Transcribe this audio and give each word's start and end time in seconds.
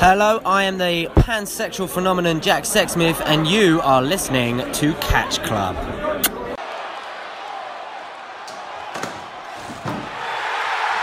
Hello, 0.00 0.40
I 0.46 0.62
am 0.62 0.78
the 0.78 1.08
pansexual 1.16 1.88
phenomenon 1.88 2.40
Jack 2.40 2.62
Sexsmith, 2.62 3.20
and 3.26 3.48
you 3.48 3.80
are 3.80 4.00
listening 4.00 4.58
to 4.74 4.94
Catch 5.00 5.42
Club. 5.42 5.74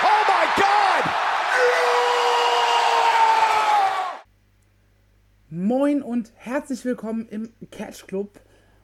Oh 0.02 0.24
my 0.30 0.48
God! 0.56 1.04
Moin 5.50 6.02
und 6.02 6.32
herzlich 6.38 6.86
willkommen 6.86 7.28
im 7.28 7.50
Catch 7.72 8.08
Club. 8.08 8.40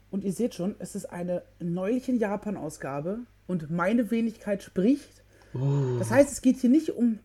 Und 0.09 0.25
ihr 0.25 0.34
seht 0.34 0.55
schon, 0.55 0.75
es 0.80 0.93
ist 0.93 1.05
eine 1.05 1.43
neuliche 1.59 2.12
Japan-Ausgabe 2.12 3.20
und 3.48 3.71
meine 3.71 4.12
Wenigkeit 4.12 4.62
spricht. 4.62 5.23
Das 6.00 6.12
heißt, 6.12 6.34
es 6.34 6.41
geht 6.41 6.57
hier 6.57 6.70
nicht 6.70 6.89
um 6.89 7.20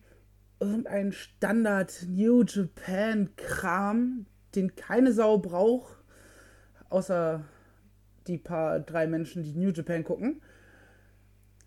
irgendeinen 0.59 1.11
Standard 1.11 2.05
New 2.07 2.43
Japan 2.43 3.29
Kram, 3.35 4.25
den 4.55 4.75
keine 4.75 5.13
Sau 5.13 5.37
braucht, 5.37 5.97
außer 6.89 7.43
die 8.27 8.37
paar 8.37 8.79
drei 8.79 9.07
Menschen, 9.07 9.43
die 9.43 9.53
New 9.53 9.71
Japan 9.71 10.03
gucken, 10.03 10.41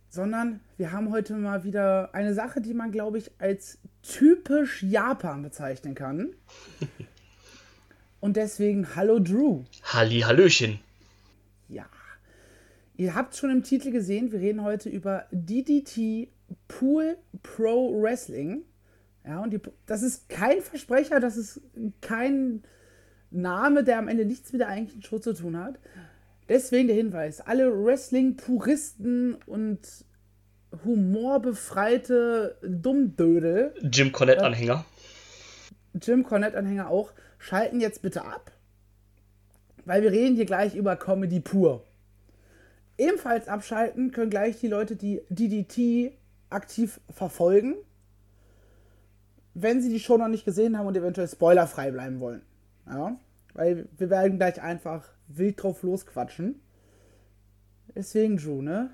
sondern 0.08 0.60
wir 0.76 0.92
haben 0.92 1.10
heute 1.10 1.34
mal 1.34 1.64
wieder 1.64 2.14
eine 2.14 2.34
Sache, 2.34 2.60
die 2.60 2.74
man, 2.74 2.90
glaube 2.90 3.18
ich, 3.18 3.30
als 3.38 3.78
typisch 4.02 4.82
Japan 4.82 5.42
bezeichnen 5.42 5.94
kann. 5.94 6.34
Und 8.20 8.36
deswegen 8.36 8.94
Hallo 8.96 9.18
Drew. 9.18 9.64
Halli, 9.82 10.20
Hallöchen. 10.20 10.80
Ja. 11.68 11.86
Ihr 12.96 13.14
habt 13.14 13.34
schon 13.34 13.50
im 13.50 13.62
Titel 13.62 13.90
gesehen, 13.92 14.30
wir 14.30 14.40
reden 14.40 14.62
heute 14.62 14.90
über 14.90 15.24
DDT 15.30 16.28
Pool 16.68 17.16
Pro 17.42 18.02
Wrestling. 18.02 18.64
Ja, 19.30 19.44
und 19.44 19.50
die, 19.52 19.60
das 19.86 20.02
ist 20.02 20.28
kein 20.28 20.60
Versprecher, 20.60 21.20
das 21.20 21.36
ist 21.36 21.60
kein 22.00 22.64
Name, 23.30 23.84
der 23.84 23.98
am 23.98 24.08
Ende 24.08 24.24
nichts 24.24 24.52
mit 24.52 24.60
der 24.60 24.66
eigentlichen 24.66 25.04
Show 25.04 25.20
zu 25.20 25.32
tun 25.34 25.56
hat. 25.56 25.78
Deswegen 26.48 26.88
der 26.88 26.96
Hinweis: 26.96 27.40
alle 27.40 27.72
Wrestling-Puristen 27.72 29.36
und 29.46 29.78
humorbefreite 30.84 32.58
Dummdödel, 32.62 33.72
Jim 33.82 34.10
Cornette-Anhänger. 34.10 34.84
Jim 36.02 36.24
Cornette-Anhänger 36.24 36.88
auch, 36.88 37.12
schalten 37.38 37.80
jetzt 37.80 38.02
bitte 38.02 38.24
ab, 38.24 38.50
weil 39.84 40.02
wir 40.02 40.10
reden 40.10 40.34
hier 40.34 40.46
gleich 40.46 40.74
über 40.74 40.96
Comedy 40.96 41.38
pur. 41.38 41.84
Ebenfalls 42.98 43.46
abschalten 43.46 44.10
können 44.10 44.30
gleich 44.30 44.58
die 44.58 44.66
Leute, 44.66 44.96
die 44.96 45.22
DDT 45.28 46.18
aktiv 46.50 47.00
verfolgen, 47.10 47.76
wenn 49.62 49.82
sie 49.82 49.90
die 49.90 50.00
Show 50.00 50.16
noch 50.16 50.28
nicht 50.28 50.44
gesehen 50.44 50.78
haben 50.78 50.86
und 50.86 50.96
eventuell 50.96 51.28
spoilerfrei 51.28 51.90
bleiben 51.90 52.20
wollen. 52.20 52.42
Ja, 52.86 53.16
weil 53.54 53.86
wir 53.98 54.10
werden 54.10 54.38
gleich 54.38 54.60
einfach 54.60 55.04
wild 55.28 55.62
drauf 55.62 55.82
losquatschen. 55.82 56.60
Deswegen, 57.94 58.36
Drew, 58.36 58.62
ne? 58.62 58.90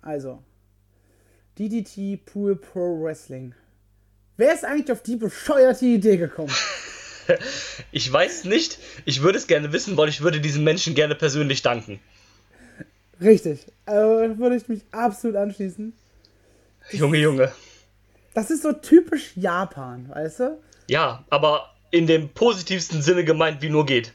Also, 0.00 0.42
DDT 1.58 2.24
Pool 2.24 2.56
Pro 2.56 3.02
Wrestling. 3.02 3.54
Wer 4.36 4.54
ist 4.54 4.64
eigentlich 4.64 4.90
auf 4.90 5.02
die 5.02 5.16
bescheuerte 5.16 5.86
Idee 5.86 6.16
gekommen? 6.16 6.52
Ich 7.92 8.12
weiß 8.12 8.44
nicht. 8.44 8.80
Ich 9.04 9.22
würde 9.22 9.38
es 9.38 9.46
gerne 9.46 9.72
wissen, 9.72 9.96
weil 9.96 10.08
ich 10.08 10.22
würde 10.22 10.40
diesen 10.40 10.64
Menschen 10.64 10.96
gerne 10.96 11.14
persönlich 11.14 11.62
danken. 11.62 12.00
Richtig. 13.20 13.64
Also, 13.86 14.38
würde 14.38 14.56
ich 14.56 14.68
mich 14.68 14.82
absolut 14.90 15.36
anschließen. 15.36 15.92
Junge, 16.90 17.18
Junge. 17.18 17.52
Das 18.34 18.50
ist 18.50 18.62
so 18.62 18.72
typisch 18.72 19.36
Japan, 19.36 20.08
weißt 20.08 20.40
du? 20.40 20.60
Ja, 20.88 21.24
aber 21.30 21.70
in 21.90 22.06
dem 22.06 22.30
positivsten 22.30 23.02
Sinne 23.02 23.24
gemeint, 23.24 23.62
wie 23.62 23.68
nur 23.68 23.86
geht. 23.86 24.12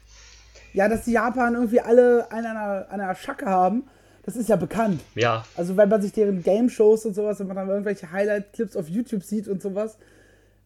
Ja, 0.72 0.88
dass 0.88 1.04
die 1.04 1.12
Japan 1.12 1.54
irgendwie 1.54 1.80
alle 1.80 2.30
an 2.30 2.44
einer, 2.44 2.86
an 2.90 3.00
einer 3.00 3.14
Schacke 3.14 3.46
haben, 3.46 3.84
das 4.24 4.36
ist 4.36 4.48
ja 4.48 4.56
bekannt. 4.56 5.00
Ja, 5.14 5.44
Also 5.56 5.76
wenn 5.76 5.88
man 5.88 6.02
sich 6.02 6.12
deren 6.12 6.42
Game-Shows 6.42 7.06
und 7.06 7.14
sowas, 7.14 7.40
wenn 7.40 7.46
man 7.46 7.56
dann 7.56 7.68
irgendwelche 7.68 8.12
Highlight-Clips 8.12 8.76
auf 8.76 8.88
YouTube 8.88 9.22
sieht 9.22 9.48
und 9.48 9.62
sowas, 9.62 9.96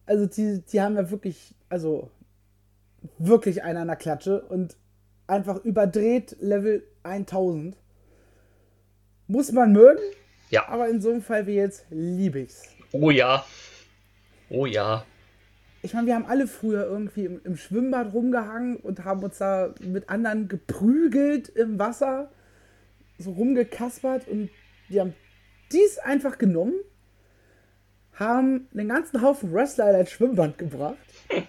also 0.05 0.25
die, 0.25 0.61
die 0.61 0.81
haben 0.81 0.95
ja 0.95 1.09
wirklich, 1.09 1.55
also 1.69 2.09
wirklich 3.17 3.63
einen 3.63 3.77
an 3.77 3.87
der 3.87 3.95
Klatsche 3.95 4.41
und 4.41 4.75
einfach 5.27 5.63
überdreht 5.63 6.35
Level 6.41 6.83
1000. 7.03 7.77
Muss 9.27 9.51
man 9.51 9.71
mögen, 9.71 10.01
ja. 10.49 10.67
aber 10.67 10.89
in 10.89 11.01
so 11.01 11.09
einem 11.11 11.21
Fall 11.21 11.47
wie 11.47 11.55
jetzt 11.55 11.85
liebe 11.89 12.39
ich's. 12.39 12.63
Oh 12.93 13.09
ja. 13.09 13.43
Oh 14.49 14.65
ja. 14.67 15.03
Ich 15.81 15.93
meine, 15.93 16.07
wir 16.07 16.15
haben 16.15 16.27
alle 16.27 16.47
früher 16.47 16.85
irgendwie 16.85 17.25
im, 17.25 17.41
im 17.43 17.57
Schwimmbad 17.57 18.13
rumgehangen 18.13 18.77
und 18.77 19.03
haben 19.03 19.23
uns 19.23 19.39
da 19.39 19.73
mit 19.81 20.09
anderen 20.09 20.47
geprügelt 20.47 21.49
im 21.49 21.77
Wasser, 21.79 22.31
so 23.17 23.31
rumgekaspert 23.31 24.27
und 24.27 24.49
die 24.89 25.01
haben 25.01 25.13
dies 25.71 25.97
einfach 25.97 26.37
genommen, 26.37 26.75
haben 28.13 28.69
den 28.71 28.89
ganzen 28.89 29.21
Haufen 29.21 29.51
Wrestler 29.51 29.89
in 29.89 29.95
ein 29.95 30.07
Schwimmbad 30.07 30.57
gebracht 30.59 30.97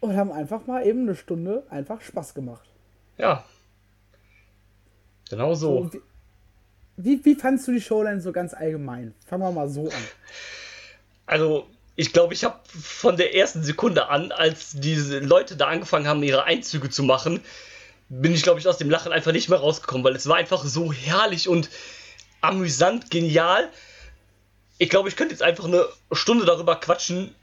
und 0.00 0.16
haben 0.16 0.32
einfach 0.32 0.66
mal 0.66 0.84
eben 0.84 1.02
eine 1.02 1.14
Stunde 1.14 1.64
einfach 1.70 2.00
Spaß 2.00 2.34
gemacht. 2.34 2.68
Ja. 3.18 3.44
Genau 5.30 5.54
so. 5.54 5.78
Und 5.78 5.96
wie, 6.96 7.24
wie, 7.24 7.34
fandst 7.34 7.68
du 7.68 7.72
die 7.72 7.80
Show 7.80 8.02
denn 8.02 8.20
so 8.20 8.32
ganz 8.32 8.54
allgemein? 8.54 9.14
Fangen 9.26 9.42
wir 9.42 9.52
mal 9.52 9.68
so 9.68 9.88
an. 9.88 10.04
Also, 11.26 11.66
ich 11.96 12.12
glaube, 12.12 12.34
ich 12.34 12.44
habe 12.44 12.58
von 12.68 13.16
der 13.16 13.34
ersten 13.34 13.62
Sekunde 13.62 14.08
an, 14.08 14.32
als 14.32 14.72
diese 14.72 15.18
Leute 15.18 15.56
da 15.56 15.66
angefangen 15.66 16.06
haben, 16.06 16.22
ihre 16.22 16.44
Einzüge 16.44 16.90
zu 16.90 17.02
machen, 17.02 17.40
bin 18.08 18.32
ich, 18.32 18.42
glaube 18.42 18.60
ich, 18.60 18.68
aus 18.68 18.78
dem 18.78 18.90
Lachen 18.90 19.12
einfach 19.12 19.32
nicht 19.32 19.48
mehr 19.48 19.58
rausgekommen, 19.58 20.04
weil 20.04 20.14
es 20.14 20.28
war 20.28 20.36
einfach 20.36 20.64
so 20.64 20.92
herrlich 20.92 21.48
und 21.48 21.70
amüsant, 22.40 23.10
genial. 23.10 23.70
Ich 24.78 24.90
glaube, 24.90 25.08
ich 25.08 25.16
könnte 25.16 25.32
jetzt 25.32 25.42
einfach 25.42 25.64
eine 25.64 25.86
Stunde 26.12 26.44
darüber 26.44 26.76
quatschen, 26.76 27.34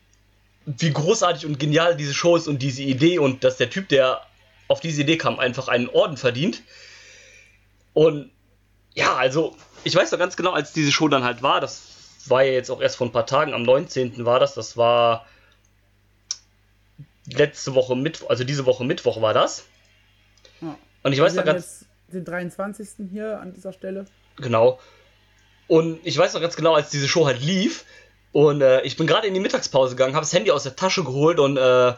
wie 0.65 0.91
großartig 0.91 1.45
und 1.45 1.59
genial 1.59 1.97
diese 1.97 2.13
Show 2.13 2.35
ist 2.35 2.47
und 2.47 2.61
diese 2.61 2.83
Idee 2.83 3.19
und 3.19 3.43
dass 3.43 3.57
der 3.57 3.69
Typ, 3.69 3.89
der 3.89 4.21
auf 4.67 4.79
diese 4.79 5.01
Idee 5.01 5.17
kam, 5.17 5.39
einfach 5.39 5.67
einen 5.67 5.89
Orden 5.89 6.15
verdient. 6.15 6.63
Und 7.93 8.31
ja, 8.95 9.15
also, 9.15 9.55
ich 9.83 9.95
weiß 9.95 10.09
doch 10.09 10.19
ganz 10.19 10.35
genau, 10.35 10.51
als 10.51 10.73
diese 10.73 10.91
Show 10.91 11.07
dann 11.07 11.23
halt 11.23 11.41
war, 11.41 11.61
das 11.61 11.81
war 12.27 12.43
ja 12.43 12.53
jetzt 12.53 12.69
auch 12.69 12.81
erst 12.81 12.97
vor 12.97 13.07
ein 13.07 13.11
paar 13.11 13.25
Tagen, 13.25 13.53
am 13.53 13.63
19. 13.63 14.25
war 14.25 14.39
das, 14.39 14.53
das 14.53 14.77
war 14.77 15.25
letzte 17.25 17.75
Woche 17.75 17.95
Mittwoch, 17.95 18.29
also 18.29 18.43
diese 18.43 18.65
Woche 18.65 18.83
Mittwoch 18.83 19.21
war 19.21 19.33
das. 19.33 19.65
Ja. 20.61 20.77
Und 21.03 21.13
ich 21.13 21.19
weiß 21.19 21.33
noch 21.35 21.45
ganz, 21.45 21.85
den 22.07 22.25
23. 22.25 23.09
hier 23.11 23.39
an 23.39 23.53
dieser 23.53 23.73
Stelle. 23.73 24.05
genau. 24.37 24.79
Und 25.67 25.99
ich 26.03 26.17
weiß 26.17 26.33
noch 26.33 26.41
ganz 26.41 26.55
genau, 26.55 26.73
als 26.73 26.89
diese 26.89 27.07
Show 27.07 27.25
halt 27.25 27.41
lief 27.41 27.85
und 28.31 28.61
äh, 28.61 28.81
ich 28.81 28.97
bin 28.97 29.07
gerade 29.07 29.27
in 29.27 29.33
die 29.33 29.39
Mittagspause 29.39 29.95
gegangen, 29.95 30.15
habe 30.15 30.25
das 30.25 30.33
Handy 30.33 30.51
aus 30.51 30.63
der 30.63 30.75
Tasche 30.75 31.03
geholt 31.03 31.39
und 31.39 31.57
äh, 31.57 31.93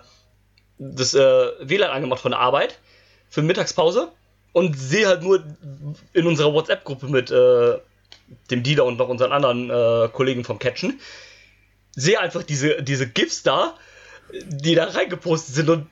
das 0.78 1.14
äh, 1.14 1.52
WLAN 1.62 1.90
angemacht 1.90 2.22
von 2.22 2.32
der 2.32 2.40
Arbeit 2.40 2.80
für 3.30 3.42
Mittagspause 3.42 4.12
und 4.56 4.74
sehe 4.80 5.06
halt 5.06 5.22
nur 5.22 5.44
in 6.14 6.26
unserer 6.28 6.54
WhatsApp-Gruppe 6.54 7.08
mit 7.08 7.30
äh, 7.30 7.78
dem 8.50 8.64
Dieter 8.64 8.86
und 8.86 8.96
noch 8.98 9.10
unseren 9.10 9.34
anderen 9.34 9.70
äh, 9.70 10.08
Kollegen 10.14 10.46
vom 10.46 10.60
Catchen, 10.60 11.02
sehe 11.94 12.22
einfach 12.22 12.42
diese, 12.42 12.82
diese 12.82 13.06
GIFs 13.06 13.44
da, 13.44 13.76
die 14.32 14.74
da 14.74 14.86
reingepostet 14.86 15.56
sind 15.56 15.70
und 15.70 15.88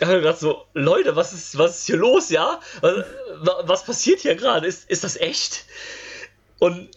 ich 0.00 0.06
habe 0.06 0.20
gedacht 0.20 0.38
so, 0.38 0.64
Leute, 0.72 1.14
was 1.14 1.34
ist, 1.34 1.58
was 1.58 1.80
ist 1.80 1.86
hier 1.86 1.98
los, 1.98 2.30
ja? 2.30 2.58
Was, 2.80 3.04
wa- 3.40 3.62
was 3.64 3.84
passiert 3.84 4.20
hier 4.20 4.34
gerade? 4.34 4.66
Ist, 4.66 4.88
ist 4.88 5.04
das 5.04 5.16
echt? 5.18 5.66
Und 6.58 6.88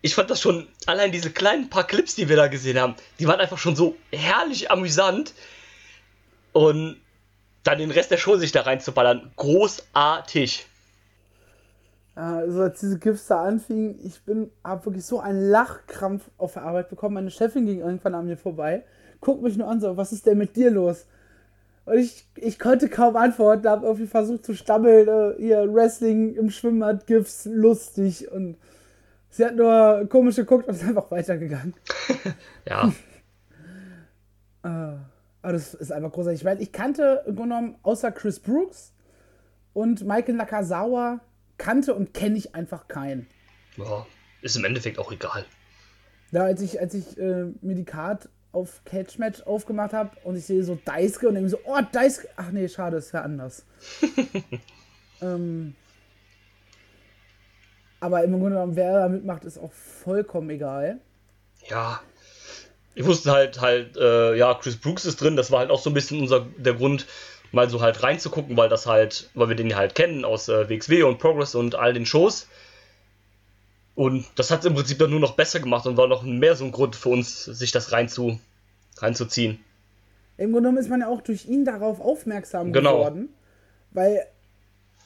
ich 0.00 0.14
fand 0.14 0.30
das 0.30 0.40
schon, 0.40 0.66
allein 0.86 1.12
diese 1.12 1.30
kleinen 1.30 1.68
paar 1.68 1.86
Clips, 1.86 2.14
die 2.14 2.30
wir 2.30 2.36
da 2.36 2.46
gesehen 2.46 2.78
haben, 2.80 2.94
die 3.18 3.26
waren 3.28 3.38
einfach 3.38 3.58
schon 3.58 3.76
so 3.76 3.98
herrlich 4.12 4.70
amüsant. 4.70 5.34
Und 6.54 6.98
dann 7.64 7.78
den 7.78 7.90
Rest 7.90 8.10
der 8.10 8.16
Show 8.16 8.36
sich 8.36 8.52
da 8.52 8.62
reinzuballern, 8.62 9.30
großartig. 9.36 10.66
Ja, 12.16 12.38
Also 12.38 12.62
als 12.62 12.80
diese 12.80 12.98
GIFs 12.98 13.26
da 13.26 13.44
anfingen, 13.44 13.98
ich 14.04 14.22
bin, 14.22 14.50
hab 14.64 14.84
wirklich 14.86 15.04
so 15.04 15.20
einen 15.20 15.50
Lachkrampf 15.50 16.24
auf 16.36 16.54
der 16.54 16.62
Arbeit 16.62 16.88
bekommen. 16.88 17.14
Meine 17.14 17.30
Chefin 17.30 17.66
ging 17.66 17.80
irgendwann 17.80 18.14
an 18.14 18.26
mir 18.26 18.36
vorbei, 18.36 18.84
guckt 19.20 19.42
mich 19.42 19.56
nur 19.56 19.68
an, 19.68 19.80
so, 19.80 19.96
was 19.96 20.12
ist 20.12 20.26
denn 20.26 20.38
mit 20.38 20.56
dir 20.56 20.70
los? 20.70 21.06
Und 21.84 21.98
ich, 21.98 22.26
ich 22.36 22.58
konnte 22.58 22.88
kaum 22.88 23.16
antworten, 23.16 23.66
habe 23.68 23.86
irgendwie 23.86 24.06
versucht 24.06 24.44
zu 24.44 24.54
stammeln, 24.54 25.08
äh, 25.08 25.42
ihr 25.42 25.72
Wrestling 25.72 26.34
im 26.34 26.50
Schwimmbad, 26.50 27.06
GIFs, 27.06 27.46
lustig. 27.46 28.30
Und 28.30 28.56
sie 29.30 29.44
hat 29.44 29.56
nur 29.56 30.06
komisch 30.10 30.36
geguckt 30.36 30.68
und 30.68 30.74
ist 30.74 30.84
einfach 30.84 31.10
weitergegangen. 31.10 31.74
Ja, 32.68 32.92
Aber 35.48 35.54
das 35.54 35.72
ist 35.72 35.92
einfach 35.92 36.12
großartig, 36.12 36.44
weil 36.44 36.60
ich 36.60 36.72
kannte 36.72 37.22
im 37.26 37.34
Grunde 37.34 37.54
genommen 37.54 37.78
außer 37.82 38.12
Chris 38.12 38.38
Brooks 38.38 38.92
und 39.72 40.06
Michael 40.06 40.34
Nakazawa 40.34 41.20
kannte 41.56 41.94
und 41.94 42.12
kenne 42.12 42.36
ich 42.36 42.54
einfach 42.54 42.86
keinen. 42.86 43.26
ja, 43.78 44.06
ist 44.42 44.56
im 44.56 44.66
Endeffekt 44.66 44.98
auch 44.98 45.10
egal. 45.10 45.46
Ja, 46.32 46.42
als 46.42 46.60
ich, 46.60 46.78
als 46.78 46.92
ich 46.92 47.16
äh, 47.16 47.46
mir 47.62 47.74
die 47.74 47.86
Card 47.86 48.28
auf 48.52 48.82
Catch 48.84 49.16
Match 49.16 49.40
aufgemacht 49.44 49.94
habe 49.94 50.10
und 50.22 50.36
ich 50.36 50.44
sehe 50.44 50.62
so 50.62 50.78
Daisuke 50.84 51.28
und 51.28 51.36
denke 51.36 51.48
so, 51.48 51.60
oh, 51.64 51.80
Daisuke. 51.92 52.28
Ach 52.36 52.50
nee, 52.50 52.68
schade, 52.68 52.98
es 52.98 53.10
wäre 53.14 53.24
anders. 53.24 53.64
ähm, 55.22 55.74
aber 58.00 58.22
im 58.22 58.32
Grunde 58.32 58.50
genommen, 58.50 58.76
wer 58.76 58.98
da 59.00 59.08
mitmacht, 59.08 59.46
ist 59.46 59.56
auch 59.56 59.72
vollkommen 59.72 60.50
egal. 60.50 61.00
Ja. 61.70 62.02
Ich 62.98 63.06
wusste 63.06 63.30
halt, 63.30 63.60
halt, 63.60 63.96
äh, 63.96 64.34
ja, 64.34 64.52
Chris 64.54 64.76
Brooks 64.76 65.04
ist 65.04 65.20
drin, 65.20 65.36
das 65.36 65.52
war 65.52 65.60
halt 65.60 65.70
auch 65.70 65.80
so 65.80 65.88
ein 65.88 65.94
bisschen 65.94 66.20
unser, 66.20 66.46
der 66.56 66.74
Grund, 66.74 67.06
mal 67.52 67.70
so 67.70 67.80
halt 67.80 68.02
reinzugucken, 68.02 68.56
weil 68.56 68.68
das 68.68 68.86
halt, 68.86 69.30
weil 69.34 69.48
wir 69.48 69.54
den 69.56 69.74
halt 69.76 69.94
kennen 69.94 70.24
aus 70.24 70.48
äh, 70.48 70.68
WXW 70.68 71.04
und 71.04 71.18
Progress 71.18 71.54
und 71.54 71.76
all 71.76 71.92
den 71.92 72.06
Shows. 72.06 72.48
Und 73.94 74.26
das 74.34 74.50
hat 74.50 74.60
es 74.60 74.66
im 74.66 74.74
Prinzip 74.74 74.98
dann 74.98 75.10
nur 75.10 75.20
noch 75.20 75.34
besser 75.36 75.60
gemacht 75.60 75.86
und 75.86 75.96
war 75.96 76.08
noch 76.08 76.24
mehr 76.24 76.56
so 76.56 76.64
ein 76.64 76.72
Grund 76.72 76.96
für 76.96 77.08
uns, 77.10 77.44
sich 77.44 77.70
das 77.70 77.92
reinzu, 77.92 78.40
reinzuziehen. 78.98 79.64
Im 80.36 80.52
Grunde 80.52 80.68
genommen 80.68 80.78
ist 80.78 80.90
man 80.90 81.00
ja 81.00 81.08
auch 81.08 81.20
durch 81.20 81.46
ihn 81.46 81.64
darauf 81.64 82.00
aufmerksam 82.00 82.72
Genau. 82.72 82.98
geworden, 82.98 83.28
weil, 83.92 84.26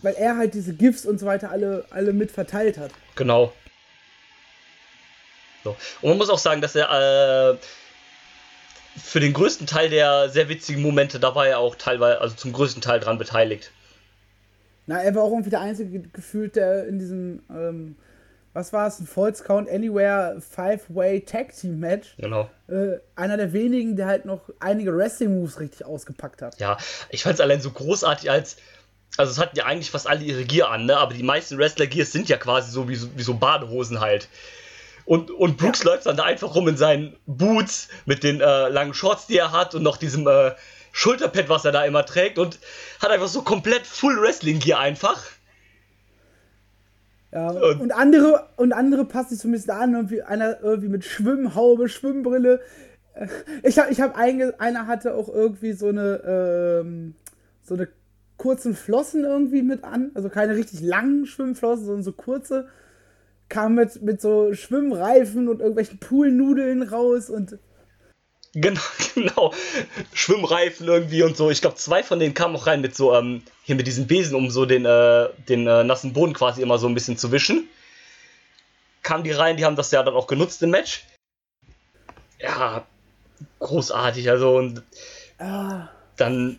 weil 0.01 0.15
er 0.15 0.39
halt 0.39 0.55
diese 0.55 0.73
GIFs 0.73 1.05
und 1.05 1.21
so 1.21 1.27
weiter 1.27 1.51
alle, 1.51 1.85
alle 1.91 2.15
mit 2.15 2.31
verteilt 2.31 2.79
hat. 2.79 2.91
Genau. 3.17 3.53
So. 5.63 5.77
Und 6.01 6.09
man 6.09 6.19
muss 6.19 6.31
auch 6.31 6.39
sagen, 6.39 6.61
dass 6.61 6.75
er 6.75 7.53
äh, 7.53 7.57
für 8.97 9.21
den 9.21 9.33
größten 9.33 9.67
Teil 9.67 9.91
der 9.91 10.29
sehr 10.29 10.49
witzigen 10.49 10.83
Momente, 10.83 11.19
da 11.21 11.35
war 11.35 11.47
er 11.47 11.59
auch 11.59 11.77
teilweise, 11.77 12.21
also 12.21 12.35
zum 12.35 12.53
größten 12.53 12.83
Teil 12.83 13.01
dran 13.01 13.19
beteiligt. 13.19 13.71
Na, 14.87 15.01
er 15.03 15.15
war 15.15 15.23
auch 15.23 15.31
irgendwie 15.31 15.51
der 15.51 15.61
einzige 15.61 15.91
ge- 16.01 16.11
gefühlt, 16.13 16.57
der 16.57 16.87
in 16.89 16.99
diesem, 16.99 17.43
ähm, 17.51 17.97
was 18.53 18.73
war 18.73 18.89
es, 18.89 18.99
ein 19.01 19.07
False 19.07 19.43
Count 19.45 19.71
Anywhere 19.71 20.41
Five-Way 20.41 21.21
Tag 21.23 21.55
Team 21.57 21.79
Match, 21.79 22.15
Genau. 22.19 22.51
äh, 22.69 22.99
einer 23.15 23.37
der 23.37 23.53
wenigen, 23.53 23.97
der 23.97 24.07
halt 24.07 24.25
noch 24.25 24.51
einige 24.61 24.95
Wrestling 24.97 25.35
Moves 25.41 25.61
richtig 25.61 25.87
ausgepackt 25.87 26.43
hat. 26.43 26.59
Ja, 26.59 26.77
ich 27.11 27.23
fand 27.23 27.35
es 27.35 27.41
allein 27.41 27.61
so 27.61 27.71
großartig 27.71 28.31
als. 28.31 28.57
Also 29.19 29.31
es 29.33 29.39
hatten 29.39 29.57
ja 29.57 29.67
eigentlich 29.67 29.91
fast 29.91 30.07
alle 30.09 30.25
ihre 30.25 30.45
Gear 30.45 30.71
an, 30.71 30.87
ne? 30.87 30.97
Aber 30.97 31.13
die 31.15 31.23
meisten 31.23 31.59
Wrestler-Gears 31.59 32.13
sind 32.13 32.29
ja 32.31 32.39
quasi 32.39 32.71
so 32.71 32.89
wie, 32.89 32.97
so 32.97 33.09
wie 33.15 33.23
so 33.23 33.35
Badehosen 33.35 34.01
halt. 34.01 34.29
Und, 35.05 35.31
und 35.31 35.57
Brooks 35.57 35.85
läuft 35.85 36.07
dann 36.07 36.17
da 36.17 36.25
einfach 36.25 36.55
rum 36.55 36.69
in 36.69 36.77
seinen 36.77 37.17
Boots 37.27 37.89
mit 38.07 38.23
den 38.23 38.41
äh, 38.41 38.69
langen 38.69 38.95
Shorts, 38.95 39.27
die 39.27 39.37
er 39.37 39.53
hat 39.53 39.75
und 39.75 39.83
noch 39.83 39.97
diesem 39.97 40.27
äh, 40.27 40.53
Schulterpad, 40.93 41.49
was 41.49 41.65
er 41.65 41.73
da 41.73 41.85
immer 41.85 42.05
trägt 42.05 42.39
und 42.39 42.59
hat 43.01 43.11
einfach 43.11 43.29
so 43.29 43.43
komplett 43.43 43.87
Full 43.87 44.21
Wrestling-Gear 44.21 44.79
einfach. 44.79 45.23
Ja, 47.33 47.49
Und- 47.51 47.81
und 47.81 47.93
andere, 47.93 48.49
und 48.57 48.73
andere 48.73 49.05
passen 49.07 49.35
sich 49.37 49.51
bisschen 49.51 49.71
an, 49.71 49.95
irgendwie 49.95 50.23
einer 50.23 50.61
irgendwie 50.61 50.89
mit 50.89 51.05
Schwimmhaube, 51.05 51.89
Schwimmbrille. 51.89 52.61
Ich 53.63 53.79
habe, 53.79 53.91
ich 53.91 54.01
hab 54.01 54.17
einge, 54.17 54.59
einer 54.61 54.87
hatte 54.87 55.15
auch 55.15 55.29
irgendwie 55.29 55.73
so 55.73 55.89
eine, 55.89 56.81
ähm, 56.83 57.15
so 57.63 57.75
eine 57.75 57.89
kurzen 58.37 58.75
Flossen 58.75 59.25
irgendwie 59.25 59.63
mit 59.63 59.85
an, 59.85 60.11
also 60.15 60.29
keine 60.29 60.57
richtig 60.57 60.81
langen 60.81 61.27
Schwimmflossen, 61.27 61.87
sondern 61.87 62.03
so 62.03 62.13
kurze. 62.13 62.69
Kam 63.53 63.75
mit, 63.75 64.01
mit 64.01 64.19
so 64.23 64.55
Schwimmreifen 64.55 65.47
und 65.47 65.61
irgendwelchen 65.61 65.99
Poolnudeln 65.99 66.83
raus 66.83 67.29
und 67.29 67.59
Genau, 68.55 68.81
genau. 69.15 69.53
Schwimmreifen 70.15 70.89
irgendwie 70.89 71.23
und 71.23 71.37
so. 71.37 71.51
Ich 71.51 71.61
glaube, 71.61 71.77
zwei 71.77 72.03
von 72.03 72.19
denen 72.19 72.33
kamen 72.33 72.57
auch 72.57 72.67
rein 72.67 72.81
mit 72.81 72.97
so, 72.97 73.15
ähm, 73.15 73.43
hier 73.63 73.75
mit 73.75 73.87
diesen 73.87 74.07
Besen, 74.07 74.35
um 74.37 74.49
so 74.49 74.65
den, 74.65 74.87
äh, 74.87 75.29
den 75.51 75.67
äh, 75.67 75.85
nassen 75.85 76.15
Boden 76.15 76.33
quasi 76.33 76.63
immer 76.63 76.79
so 76.79 76.87
ein 76.87 76.95
bisschen 76.95 77.19
zu 77.19 77.31
wischen. 77.31 77.69
Kamen 79.03 79.23
die 79.23 79.33
rein, 79.33 79.59
die 79.59 79.67
haben 79.67 79.77
das 79.77 79.91
ja 79.91 80.03
dann 80.03 80.15
auch 80.15 80.27
genutzt 80.27 80.63
im 80.63 80.71
Match. 80.71 81.05
Ja, 82.39 82.87
großartig. 83.59 84.31
Also, 84.31 84.57
und 84.57 84.83
ah, 85.39 85.89
dann, 86.17 86.59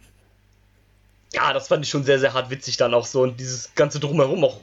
ja, 1.31 1.54
das 1.54 1.69
fand 1.69 1.86
ich 1.86 1.90
schon 1.90 2.04
sehr, 2.04 2.19
sehr 2.19 2.34
hart 2.34 2.51
witzig 2.51 2.78
dann 2.78 2.94
auch 2.94 3.07
so. 3.07 3.24
Und 3.24 3.40
dieses 3.40 3.74
ganze 3.74 4.00
Drumherum 4.00 4.44
auch. 4.44 4.60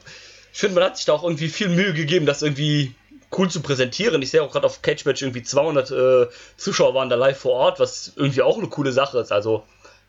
Ich 0.53 0.59
finde, 0.61 0.75
man 0.77 0.85
hat 0.85 0.97
sich 0.97 1.07
da 1.07 1.13
auch 1.15 1.23
irgendwie 1.23 1.49
viel 1.49 1.69
Mühe 1.69 1.93
gegeben, 1.95 2.27
das 2.27 2.43
irgendwie 2.43 2.95
cool 3.37 3.49
zu 3.49 3.61
präsentieren. 3.63 4.21
Ich 4.23 4.31
sehe 4.31 4.43
auch 4.43 4.51
gerade 4.51 4.67
auf 4.67 4.83
Cage 4.83 5.05
Match 5.05 5.23
irgendwie 5.23 5.43
200 5.43 5.91
äh, 5.91 6.27
Zuschauer 6.57 6.95
waren 6.95 7.09
da 7.09 7.17
live 7.17 7.39
vor 7.39 7.53
Ort, 7.53 7.79
was 7.81 8.13
irgendwie 8.17 8.43
auch 8.43 8.59
eine 8.59 8.69
coole 8.69 8.93
Sache 8.93 9.19
ist. 9.21 9.31
Also, 9.31 9.63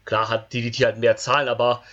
klar 0.06 0.30
hat 0.30 0.52
DDT 0.54 0.86
halt 0.86 0.98
mehr 0.98 1.16
Zahlen, 1.18 1.48
aber 1.48 1.84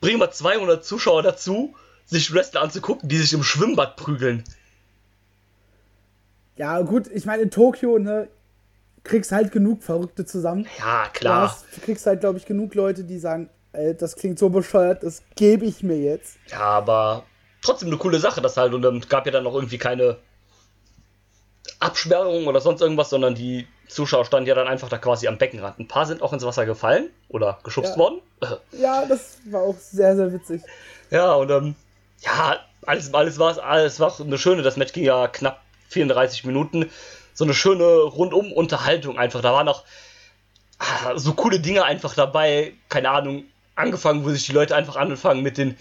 bringen 0.00 0.20
wir 0.20 0.30
200 0.30 0.84
Zuschauer 0.84 1.22
dazu, 1.22 1.74
sich 2.06 2.32
Wrestler 2.32 2.62
anzugucken, 2.62 3.08
die 3.08 3.18
sich 3.18 3.32
im 3.32 3.42
Schwimmbad 3.42 3.96
prügeln. 3.96 4.44
ja 6.56 6.80
gut, 6.82 7.06
ich 7.12 7.24
meine 7.24 7.42
in 7.42 7.50
Tokio, 7.50 7.98
ne, 7.98 8.28
kriegst 9.02 9.32
halt 9.32 9.50
genug 9.52 9.82
Verrückte 9.82 10.24
zusammen. 10.24 10.66
Ja, 10.78 11.04
Du, 11.12 11.18
klar. 11.20 11.42
hast, 11.50 11.64
du 11.74 11.80
kriegst 11.80 12.06
halt, 12.06 12.20
glaube 12.20 12.38
ich, 12.38 12.46
genug 12.46 12.74
Leute, 12.74 13.04
die 13.04 13.18
sagen, 13.18 13.48
ey, 13.72 13.96
das 13.96 14.14
klingt 14.16 14.38
so 14.38 14.48
bescheuert, 14.50 15.02
das 15.02 15.22
gebe 15.36 15.64
ich 15.64 15.82
mir 15.82 15.98
jetzt. 15.98 16.36
Ja, 16.48 16.60
aber 16.60 17.24
trotzdem 17.62 17.88
eine 17.88 17.98
coole 17.98 18.18
Sache, 18.18 18.40
das 18.40 18.56
halt. 18.56 18.74
Und 18.74 18.84
es 18.84 19.08
gab 19.08 19.26
ja 19.26 19.32
dann 19.32 19.44
noch 19.44 19.54
irgendwie 19.54 19.78
keine 19.78 20.18
Absperrung 21.78 22.46
oder 22.46 22.60
sonst 22.60 22.80
irgendwas, 22.80 23.10
sondern 23.10 23.34
die 23.34 23.66
Zuschauer 23.88 24.24
standen 24.24 24.48
ja 24.48 24.54
dann 24.54 24.68
einfach 24.68 24.88
da 24.88 24.98
quasi 24.98 25.28
am 25.28 25.38
Beckenrand. 25.38 25.78
Ein 25.78 25.88
paar 25.88 26.06
sind 26.06 26.22
auch 26.22 26.32
ins 26.32 26.44
Wasser 26.44 26.66
gefallen 26.66 27.10
oder 27.28 27.58
geschubst 27.64 27.92
Ja. 27.92 27.98
worden. 27.98 28.20
Ja, 28.72 29.04
das 29.06 29.38
war 29.50 29.62
auch 29.62 29.76
sehr, 29.78 30.16
sehr 30.16 30.32
witzig. 30.32 30.62
Ja, 31.10 31.34
und 31.34 31.50
ähm, 31.50 31.74
ja, 32.20 32.58
alles, 32.86 33.12
alles 33.12 33.38
war 33.38 33.58
alles 33.62 34.00
war 34.00 34.18
eine 34.18 34.38
schöne, 34.38 34.62
das 34.62 34.76
Match 34.78 34.92
ging 34.94 35.04
ja 35.04 35.28
knapp 35.28 35.60
34 35.90 36.44
Minuten. 36.44 36.90
So 37.34 37.44
eine 37.44 37.52
schöne 37.54 37.84
Rundum-Unterhaltung 37.84 39.18
einfach. 39.18 39.42
Da 39.42 39.52
waren 39.52 39.66
noch 39.66 39.84
ah, 40.78 41.16
so 41.18 41.34
coole 41.34 41.60
Dinge 41.60 41.84
einfach 41.84 42.14
dabei. 42.14 42.72
Keine 42.88 43.10
Ahnung, 43.10 43.44
angefangen, 43.74 44.24
wo 44.24 44.30
sich 44.30 44.46
die 44.46 44.52
Leute 44.52 44.74
einfach 44.74 44.96
anfangen 44.96 45.42
mit 45.42 45.58
den 45.58 45.76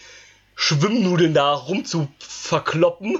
Schwimmnudeln 0.61 1.33
da 1.33 1.53
rum 1.53 1.85
zu 1.85 2.09
verkloppen. 2.19 3.19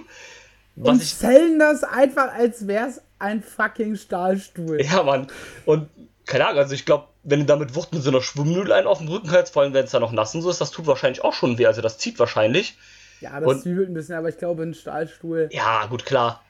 Was 0.75 0.89
Und 0.89 1.01
ich 1.03 1.15
zählen 1.15 1.57
das 1.57 1.85
einfach, 1.85 2.33
als 2.33 2.67
wär's 2.67 3.01
ein 3.17 3.41
fucking 3.41 3.95
Stahlstuhl. 3.95 4.81
Ja, 4.81 5.03
Mann. 5.03 5.27
Und 5.65 5.89
keine 6.25 6.47
Ahnung, 6.47 6.59
also 6.59 6.73
ich 6.75 6.85
glaube, 6.85 7.07
wenn 7.23 7.39
du 7.39 7.45
damit 7.45 7.75
Wucht 7.75 7.93
mit 7.93 8.03
so 8.03 8.09
einer 8.09 8.21
Schwimmnudel 8.21 8.73
einen 8.73 8.87
auf 8.87 8.97
den 8.97 9.07
Rücken 9.07 9.29
hältst, 9.29 9.53
vor 9.53 9.61
allem 9.63 9.73
wenn 9.73 9.85
es 9.85 9.91
da 9.91 10.01
noch 10.01 10.11
nass 10.11 10.35
und 10.35 10.41
so 10.41 10.49
ist, 10.49 10.59
das 10.59 10.71
tut 10.71 10.85
wahrscheinlich 10.85 11.23
auch 11.23 11.33
schon 11.33 11.57
weh. 11.57 11.65
Also 11.65 11.81
das 11.81 11.97
zieht 11.97 12.19
wahrscheinlich. 12.19 12.77
Ja, 13.21 13.39
das 13.39 13.47
Und- 13.49 13.61
zwiebelt 13.61 13.89
ein 13.89 13.93
bisschen, 13.93 14.15
aber 14.15 14.27
ich 14.27 14.37
glaube, 14.37 14.63
ein 14.63 14.73
Stahlstuhl 14.73 15.47
Ja, 15.53 15.85
gut, 15.85 16.05
klar. 16.05 16.43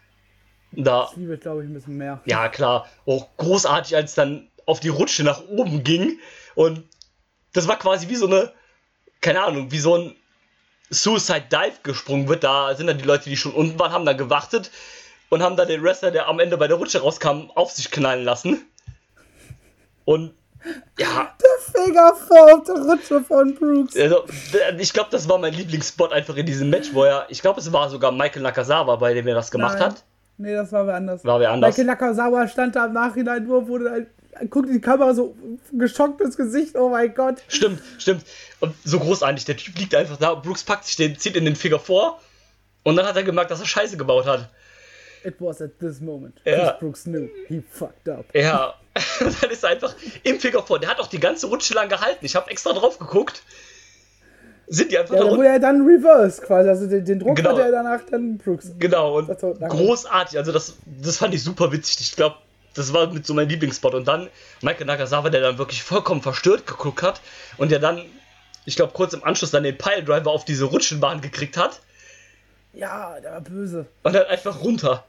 Da, 0.71 1.07
zwiebelt, 1.13 1.41
glaube 1.41 1.63
ich, 1.63 1.69
ein 1.69 1.73
bisschen 1.75 1.97
mehr. 1.97 2.19
ja, 2.25 2.47
klar. 2.49 2.87
Auch 3.05 3.27
großartig, 3.37 3.95
als 3.95 4.11
es 4.11 4.15
dann 4.15 4.47
auf 4.65 4.79
die 4.79 4.89
Rutsche 4.89 5.23
nach 5.23 5.47
oben 5.49 5.83
ging. 5.83 6.19
Und 6.55 6.83
das 7.53 7.67
war 7.67 7.77
quasi 7.77 8.09
wie 8.09 8.15
so 8.15 8.25
eine, 8.25 8.51
keine 9.21 9.43
Ahnung, 9.43 9.71
wie 9.71 9.79
so 9.79 9.95
ein 9.95 10.15
Suicide 10.89 11.45
Dive 11.51 11.77
gesprungen 11.83 12.27
wird. 12.27 12.43
Da 12.43 12.75
sind 12.75 12.87
dann 12.87 12.97
die 12.97 13.05
Leute, 13.05 13.29
die 13.29 13.37
schon 13.37 13.53
unten 13.53 13.79
waren, 13.79 13.91
haben 13.91 14.05
dann 14.05 14.17
gewartet 14.17 14.71
und 15.29 15.43
haben 15.43 15.55
dann 15.55 15.67
den 15.67 15.83
Wrestler, 15.83 16.11
der 16.11 16.27
am 16.27 16.39
Ende 16.39 16.57
bei 16.57 16.67
der 16.67 16.77
Rutsche 16.77 17.01
rauskam, 17.01 17.51
auf 17.55 17.71
sich 17.71 17.91
knallen 17.91 18.23
lassen. 18.23 18.65
Und 20.05 20.33
ja, 20.97 21.33
Der 21.41 21.83
Finger 21.83 22.13
vor 22.15 22.55
auf 22.55 22.63
der 22.63 22.75
Rutsche 22.75 23.23
von 23.23 23.55
Brooks. 23.55 23.95
Also, 23.95 24.25
ich 24.77 24.91
glaube, 24.91 25.09
das 25.11 25.29
war 25.29 25.37
mein 25.37 25.53
Lieblingsspot 25.53 26.11
einfach 26.11 26.35
in 26.35 26.45
diesem 26.45 26.69
Match, 26.69 26.93
wo 26.93 27.03
er, 27.03 27.25
ich 27.29 27.41
glaube, 27.41 27.61
es 27.61 27.71
war 27.71 27.89
sogar 27.89 28.11
Michael 28.11 28.41
Nakazawa, 28.41 28.95
bei 28.97 29.13
dem 29.13 29.27
er 29.27 29.35
das 29.35 29.51
gemacht 29.51 29.79
Nein. 29.79 29.91
hat. 29.91 30.03
Nee, 30.37 30.53
das 30.53 30.71
war 30.71 30.87
wer 30.87 30.95
anders. 30.95 31.23
War 31.23 31.39
wer 31.39 31.51
anders. 31.51 31.69
Michael 31.69 31.85
Nakazawa 31.85 32.47
stand 32.47 32.75
da 32.75 32.87
im 32.87 32.93
Nachhinein 32.93 33.43
nur, 33.45 33.67
wurde 33.67 33.91
halt, 33.91 34.07
guckt 34.49 34.69
die 34.69 34.79
Kamera 34.81 35.13
so 35.13 35.35
geschocktes 35.71 36.37
Gesicht, 36.37 36.75
oh 36.75 36.89
mein 36.89 37.13
Gott. 37.13 37.41
Stimmt, 37.47 37.81
stimmt. 37.97 38.23
Und 38.59 38.73
so 38.83 38.99
großartig, 38.99 39.45
der 39.45 39.57
Typ 39.57 39.77
liegt 39.77 39.95
einfach 39.95 40.17
da, 40.17 40.35
Brooks 40.35 40.63
packt 40.63 40.85
sich 40.85 40.95
den, 40.95 41.17
zieht 41.17 41.35
in 41.35 41.45
den 41.45 41.55
Finger 41.55 41.79
vor 41.79 42.19
und 42.83 42.95
dann 42.95 43.05
hat 43.05 43.15
er 43.15 43.23
gemerkt, 43.23 43.51
dass 43.51 43.59
er 43.59 43.65
Scheiße 43.65 43.97
gebaut 43.97 44.25
hat. 44.25 44.49
It 45.23 45.35
was 45.39 45.61
at 45.61 45.77
this 45.79 45.99
moment. 45.99 46.35
Ja. 46.45 46.71
Brooks 46.79 47.03
knew 47.03 47.27
he 47.47 47.61
fucked 47.69 48.07
up. 48.07 48.25
Ja, 48.33 48.75
dann 49.41 49.49
ist 49.51 49.63
er 49.63 49.69
einfach 49.71 49.93
im 50.23 50.39
Finger 50.39 50.63
vor. 50.63 50.79
Der 50.79 50.89
hat 50.89 50.99
auch 50.99 51.07
die 51.07 51.19
ganze 51.19 51.47
Rutsche 51.47 51.73
lang 51.73 51.89
gehalten. 51.89 52.23
Ich 52.25 52.35
habe 52.35 52.49
extra 52.49 52.71
drauf 52.71 52.97
geguckt. 52.99 53.43
Sind 54.71 54.91
die 54.91 54.97
einfach 54.99 55.15
Ja, 55.15 55.23
da 55.25 55.31
wurde 55.31 55.47
er 55.47 55.59
dann 55.59 55.81
reversed 55.85 56.43
quasi. 56.43 56.69
Also 56.69 56.87
den, 56.87 57.03
den 57.03 57.19
Druck 57.19 57.35
Genau. 57.35 57.49
hatte 57.51 57.63
er 57.63 57.71
danach 57.71 58.01
dann 58.09 58.37
Brooks. 58.37 58.71
Genau, 58.77 59.17
und 59.17 59.27
großartig. 59.27 60.37
Also 60.37 60.51
das, 60.51 60.75
das 60.85 61.17
fand 61.17 61.33
ich 61.33 61.43
super 61.43 61.71
witzig. 61.71 61.97
Ich 62.01 62.15
glaube, 62.15 62.35
das 62.79 62.93
war 62.93 63.07
mit 63.11 63.25
so 63.25 63.33
mein 63.33 63.49
Lieblingsspot. 63.49 63.93
Und 63.93 64.07
dann 64.07 64.29
Michael 64.61 64.85
Nakazawa, 64.87 65.29
der 65.29 65.41
dann 65.41 65.57
wirklich 65.57 65.83
vollkommen 65.83 66.21
verstört 66.21 66.65
geguckt 66.65 67.03
hat 67.03 67.21
und 67.57 67.69
der 67.71 67.79
dann, 67.79 68.01
ich 68.65 68.75
glaube, 68.75 68.93
kurz 68.93 69.13
im 69.13 69.23
Anschluss 69.23 69.51
dann 69.51 69.63
den 69.63 69.77
Piledriver 69.77 70.31
auf 70.31 70.45
diese 70.45 70.65
Rutschenbahn 70.65 71.21
gekriegt 71.21 71.57
hat 71.57 71.81
Ja, 72.73 73.19
der 73.19 73.33
war 73.33 73.41
böse. 73.41 73.85
und 74.03 74.13
dann 74.13 74.25
einfach 74.27 74.61
runter. 74.61 75.03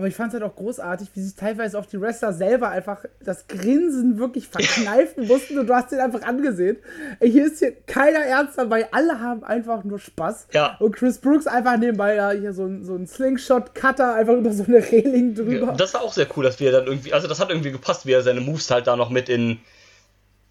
Aber 0.00 0.08
ich 0.08 0.14
fand 0.14 0.32
es 0.32 0.40
halt 0.40 0.50
auch 0.50 0.56
großartig, 0.56 1.10
wie 1.12 1.20
sich 1.20 1.34
teilweise 1.34 1.78
auch 1.78 1.84
die 1.84 2.00
Wrestler 2.00 2.32
selber 2.32 2.70
einfach 2.70 3.04
das 3.22 3.46
Grinsen 3.48 4.18
wirklich 4.18 4.48
verkneifen 4.48 5.26
mussten 5.26 5.58
und 5.58 5.66
du 5.66 5.74
hast 5.74 5.92
den 5.92 6.00
einfach 6.00 6.22
angesehen. 6.22 6.78
Hier 7.20 7.44
ist 7.44 7.58
hier 7.58 7.72
keiner 7.84 8.20
ernst 8.20 8.56
dabei, 8.56 8.90
alle 8.94 9.20
haben 9.20 9.44
einfach 9.44 9.84
nur 9.84 9.98
Spaß. 9.98 10.46
Ja. 10.54 10.78
Und 10.78 10.96
Chris 10.96 11.18
Brooks 11.18 11.46
einfach 11.46 11.76
nebenbei 11.76 12.14
ja 12.14 12.30
hier 12.30 12.54
so 12.54 12.64
ein, 12.64 12.82
so 12.82 12.94
ein 12.94 13.06
Slingshot-Cutter 13.06 14.14
einfach 14.14 14.32
über 14.32 14.50
so 14.54 14.64
eine 14.64 14.78
Reling 14.78 15.34
drüber. 15.34 15.66
Ja, 15.66 15.72
das 15.72 15.92
war 15.92 16.00
auch 16.00 16.14
sehr 16.14 16.26
cool, 16.34 16.44
dass 16.44 16.58
wir 16.60 16.72
dann 16.72 16.86
irgendwie, 16.86 17.12
also 17.12 17.28
das 17.28 17.38
hat 17.38 17.50
irgendwie 17.50 17.70
gepasst, 17.70 18.06
wie 18.06 18.12
er 18.12 18.22
seine 18.22 18.40
Moves 18.40 18.70
halt 18.70 18.86
da 18.86 18.96
noch 18.96 19.10
mit 19.10 19.28
in, 19.28 19.58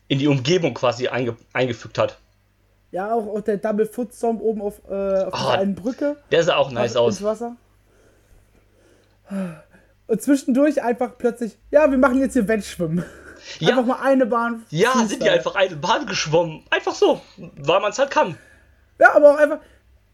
in 0.10 0.20
die 0.20 0.28
Umgebung 0.28 0.76
quasi 0.76 1.08
einge, 1.08 1.36
eingefügt 1.54 1.98
hat. 1.98 2.20
Ja, 2.92 3.16
auch, 3.16 3.26
auch 3.26 3.42
der 3.42 3.58
Double 3.58 3.88
Foot 3.88 4.14
Stomp 4.14 4.44
oben 4.44 4.62
auf, 4.62 4.80
äh, 4.88 4.94
auf 4.94 5.34
Oh, 5.34 5.38
dieser 5.38 5.52
einen 5.58 5.74
Brücke. 5.74 6.18
Der 6.30 6.44
sah 6.44 6.58
auch 6.58 6.70
nice 6.70 6.92
Also 6.92 7.00
aus. 7.00 7.14
Ins 7.16 7.24
Wasser. 7.24 7.56
Und 10.08 10.22
zwischendurch 10.22 10.82
einfach 10.84 11.18
plötzlich, 11.18 11.58
ja, 11.72 11.90
wir 11.90 11.98
machen 11.98 12.20
jetzt 12.20 12.34
hier 12.34 12.48
Wettschwimmen. 12.48 13.04
Ja. 13.60 13.70
Einfach 13.70 13.86
mal 13.86 14.02
eine 14.02 14.26
Bahn. 14.26 14.66
Ja, 14.70 14.90
Freestyle. 14.90 15.08
sind 15.10 15.24
die 15.24 15.30
einfach 15.30 15.56
eine 15.56 15.76
Bahn 15.76 16.06
geschwommen. 16.06 16.64
Einfach 16.72 16.94
so, 16.94 17.22
weil 17.38 17.80
man 17.80 17.92
es 17.92 18.00
halt 18.00 18.12
kann. 18.12 18.36
Ja, 19.00 19.16
aber 19.16 19.34
auch 19.34 19.38
einfach. 19.38 19.60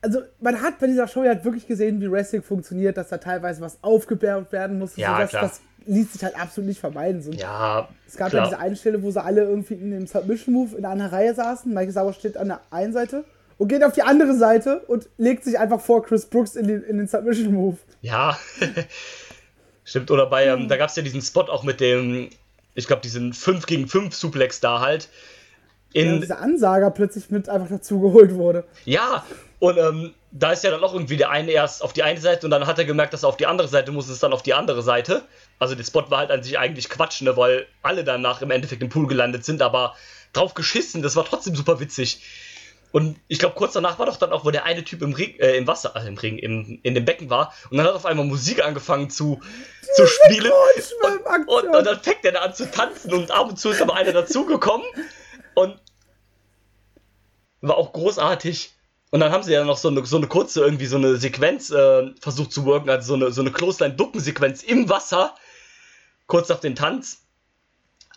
Also, 0.02 0.22
man 0.40 0.62
hat 0.62 0.78
bei 0.80 0.86
dieser 0.86 1.08
Show 1.08 1.24
ja 1.24 1.30
halt 1.30 1.44
wirklich 1.44 1.66
gesehen, 1.66 2.00
wie 2.00 2.12
Wrestling 2.12 2.44
funktioniert, 2.44 2.98
dass 2.98 3.10
da 3.10 3.18
teilweise 3.18 3.62
was 3.62 3.80
aufgebaut 3.82 4.52
werden 4.52 4.78
muss. 4.78 4.96
Ja, 4.96 5.20
das, 5.20 5.32
klar. 5.32 5.42
das 5.44 5.62
ließ 5.88 6.14
sich 6.14 6.24
halt 6.24 6.40
absolut 6.40 6.68
nicht 6.68 6.80
vermeiden. 6.80 7.24
So, 7.24 7.32
Ja, 7.32 7.88
es 8.08 8.16
gab 8.16 8.30
klar. 8.30 8.44
ja 8.44 8.50
diese 8.50 8.60
eine 8.62 8.76
Stelle, 8.76 9.02
wo 9.02 9.10
sie 9.10 9.22
alle 9.24 9.42
irgendwie 9.44 9.74
in 9.74 9.90
dem 9.90 10.06
Submission 10.06 10.54
Move 10.54 10.78
in 10.78 10.86
einer 10.86 11.12
Reihe 11.12 11.34
saßen. 11.34 11.74
Mike 11.74 11.92
Sauer 11.92 12.14
steht 12.14 12.38
an 12.38 12.50
der 12.50 12.62
einen 12.70 12.94
Seite 12.94 13.24
und 13.58 13.68
geht 13.68 13.84
auf 13.84 13.94
die 13.94 14.04
andere 14.04 14.36
Seite 14.36 14.80
und 14.88 15.08
legt 15.18 15.44
sich 15.44 15.58
einfach 15.58 15.80
vor 15.80 16.04
Chris 16.04 16.26
Brooks 16.26 16.56
in 16.56 16.68
den, 16.68 16.84
in 16.84 16.98
den 16.98 17.08
Submission 17.08 17.54
Move. 17.54 17.78
Ja. 18.02 18.38
Stimmt, 19.86 20.10
oder 20.12 20.26
bei, 20.26 20.46
ähm, 20.46 20.68
da 20.68 20.78
gab 20.78 20.90
es 20.90 20.96
ja 20.96 21.04
diesen 21.04 21.22
Spot 21.22 21.44
auch 21.44 21.64
mit 21.64 21.80
dem, 21.80 22.30
ich 22.74 22.88
glaube, 22.88 23.02
diesen 23.02 23.34
5 23.34 23.66
gegen 23.66 23.88
5 23.88 24.14
Suplex 24.14 24.60
da 24.60 24.80
halt. 24.80 25.10
Ja, 25.94 26.02
In, 26.02 26.14
und 26.14 26.22
dieser 26.22 26.40
Ansager 26.40 26.92
plötzlich 26.92 27.30
mit 27.30 27.48
einfach 27.48 27.70
dazugeholt 27.70 28.34
wurde. 28.34 28.66
Ja, 28.84 29.24
und 29.60 29.78
ähm, 29.78 30.14
da 30.32 30.52
ist 30.52 30.64
ja 30.64 30.72
dann 30.72 30.84
auch 30.84 30.94
irgendwie 30.94 31.16
der 31.16 31.30
eine 31.30 31.52
erst 31.52 31.82
auf 31.82 31.94
die 31.94 32.04
eine 32.04 32.20
Seite 32.20 32.46
und 32.46 32.52
dann 32.52 32.68
hat 32.68 32.78
er 32.78 32.86
gemerkt, 32.86 33.14
dass 33.14 33.24
er 33.24 33.30
auf 33.30 33.38
die 33.38 33.46
andere 33.46 33.70
Seite 33.70 33.92
muss, 33.92 34.10
ist 34.10 34.22
dann 34.22 34.34
auf 34.34 34.44
die 34.44 34.54
andere 34.54 34.82
Seite. 34.82 35.22
Also 35.60 35.76
der 35.76 35.86
Spot 35.86 36.10
war 36.10 36.20
halt 36.20 36.32
an 36.32 36.44
sich 36.44 36.60
eigentlich 36.60 36.90
Quatsch, 36.90 37.22
ne, 37.22 37.38
weil 37.38 37.66
alle 37.82 38.04
danach 38.04 38.42
im 38.42 38.52
Endeffekt 38.52 38.82
im 38.82 38.90
Pool 38.90 39.08
gelandet 39.08 39.46
sind, 39.46 39.62
aber 39.62 39.96
drauf 40.34 40.54
geschissen, 40.54 41.02
das 41.02 41.16
war 41.16 41.24
trotzdem 41.24 41.56
super 41.56 41.80
witzig. 41.80 42.22
Und 42.96 43.20
ich 43.28 43.40
glaube, 43.40 43.56
kurz 43.56 43.74
danach 43.74 44.00
war 44.00 44.06
doch 44.06 44.16
dann 44.16 44.32
auch, 44.32 44.46
wo 44.46 44.52
der 44.52 44.64
eine 44.64 44.82
Typ 44.82 45.02
im, 45.02 45.12
Ring, 45.12 45.36
äh, 45.40 45.58
im 45.58 45.68
Wasser, 45.68 45.98
also 45.98 46.08
im 46.08 46.18
Ring, 46.18 46.38
im, 46.38 46.80
in 46.82 46.96
dem 46.96 47.04
Becken 47.04 47.30
war 47.30 47.54
und 47.70 47.76
dann 47.76 47.86
hat 47.86 47.94
auf 47.94 48.06
einmal 48.06 48.26
Musik 48.26 48.64
angefangen 48.64 49.10
zu, 49.10 49.42
zu 49.98 50.08
spielen. 50.08 50.50
Und, 51.04 51.48
und, 51.50 51.76
und 51.76 51.86
dann 51.86 52.00
fängt 52.00 52.24
er 52.24 52.32
da 52.32 52.40
an 52.40 52.54
zu 52.54 52.72
tanzen 52.72 53.14
und 53.14 53.32
ab 53.32 53.50
und 53.50 53.60
zu 53.60 53.72
ist 53.72 53.82
aber 53.82 53.96
einer 53.96 54.14
dazugekommen 54.14 54.88
und 55.56 55.78
war 57.60 57.76
auch 57.76 57.92
großartig. 57.92 58.74
Und 59.12 59.20
dann 59.20 59.34
haben 59.34 59.44
sie 59.44 59.52
ja 59.52 59.66
noch 59.66 59.78
so 59.78 59.90
eine, 59.90 60.06
so 60.06 60.16
eine 60.16 60.28
kurze, 60.28 60.62
irgendwie 60.62 60.86
so 60.86 60.96
eine 60.96 61.18
Sequenz 61.18 61.72
äh, 61.72 62.14
versucht 62.22 62.54
zu 62.54 62.64
worken, 62.64 62.90
also 62.90 63.08
so 63.08 63.14
eine, 63.16 63.34
so 63.34 63.42
eine 63.42 63.52
Clothesline-Ducken-Sequenz 63.52 64.64
im 64.64 64.88
Wasser, 64.88 65.36
kurz 66.28 66.50
auf 66.50 66.62
den 66.62 66.78
Tanz. 66.78 67.25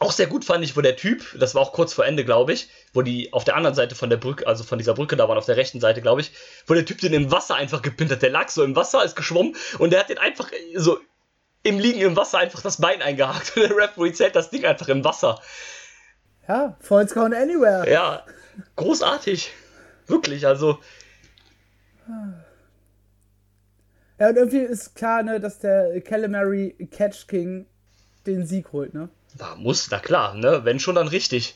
Auch 0.00 0.12
sehr 0.12 0.28
gut 0.28 0.44
fand 0.44 0.64
ich, 0.64 0.76
wo 0.76 0.80
der 0.80 0.94
Typ, 0.94 1.24
das 1.38 1.56
war 1.56 1.62
auch 1.62 1.72
kurz 1.72 1.92
vor 1.92 2.06
Ende, 2.06 2.24
glaube 2.24 2.52
ich, 2.52 2.68
wo 2.92 3.02
die 3.02 3.32
auf 3.32 3.42
der 3.42 3.56
anderen 3.56 3.74
Seite 3.74 3.96
von 3.96 4.10
der 4.10 4.16
Brücke, 4.16 4.46
also 4.46 4.62
von 4.62 4.78
dieser 4.78 4.94
Brücke 4.94 5.16
da 5.16 5.28
waren, 5.28 5.38
auf 5.38 5.46
der 5.46 5.56
rechten 5.56 5.80
Seite, 5.80 6.00
glaube 6.02 6.20
ich, 6.20 6.30
wo 6.66 6.74
der 6.74 6.84
Typ 6.84 7.00
den 7.00 7.12
im 7.12 7.32
Wasser 7.32 7.56
einfach 7.56 7.82
gepinnt 7.82 8.12
hat. 8.12 8.22
Der 8.22 8.30
lag 8.30 8.48
so 8.48 8.62
im 8.62 8.76
Wasser, 8.76 9.04
ist 9.04 9.16
geschwommen 9.16 9.56
und 9.78 9.90
der 9.90 10.00
hat 10.00 10.08
den 10.08 10.18
einfach 10.18 10.50
so 10.76 10.98
im 11.64 11.80
Liegen 11.80 12.00
im 12.00 12.16
Wasser 12.16 12.38
einfach 12.38 12.62
das 12.62 12.80
Bein 12.80 13.02
eingehakt. 13.02 13.52
Und 13.56 13.62
der 13.62 13.76
Referee 13.76 14.12
zählt 14.12 14.36
das 14.36 14.50
Ding 14.50 14.64
einfach 14.64 14.88
im 14.88 15.04
Wasser. 15.04 15.40
Ja, 16.46 16.76
Falls 16.80 17.12
Count 17.12 17.34
Anywhere. 17.34 17.90
Ja, 17.90 18.24
großartig. 18.76 19.52
Wirklich, 20.06 20.46
also. 20.46 20.78
Ja, 24.18 24.28
und 24.30 24.36
irgendwie 24.36 24.60
ist 24.60 24.94
klar, 24.94 25.22
ne, 25.22 25.40
dass 25.40 25.58
der 25.58 26.00
Calamari 26.00 26.88
Catch 26.90 27.26
King 27.28 27.66
den 28.26 28.46
Sieg 28.46 28.72
holt, 28.72 28.94
ne? 28.94 29.10
Da 29.38 29.54
muss, 29.54 29.88
na 29.90 29.98
klar, 29.98 30.34
ne? 30.34 30.60
Wenn 30.64 30.80
schon, 30.80 30.96
dann 30.96 31.08
richtig. 31.08 31.54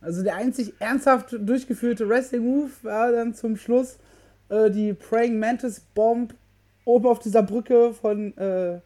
Also 0.00 0.22
der 0.22 0.34
einzig 0.36 0.74
ernsthaft 0.80 1.28
durchgeführte 1.30 2.08
Wrestling-Move 2.08 2.70
war 2.82 3.12
dann 3.12 3.34
zum 3.34 3.56
Schluss 3.56 3.98
äh, 4.48 4.70
die 4.70 4.94
Praying 4.94 5.38
Mantis 5.38 5.80
Bomb 5.94 6.34
oben 6.84 7.06
auf 7.06 7.20
dieser 7.20 7.42
Brücke 7.42 7.94
von, 7.94 8.36
äh, 8.36 8.80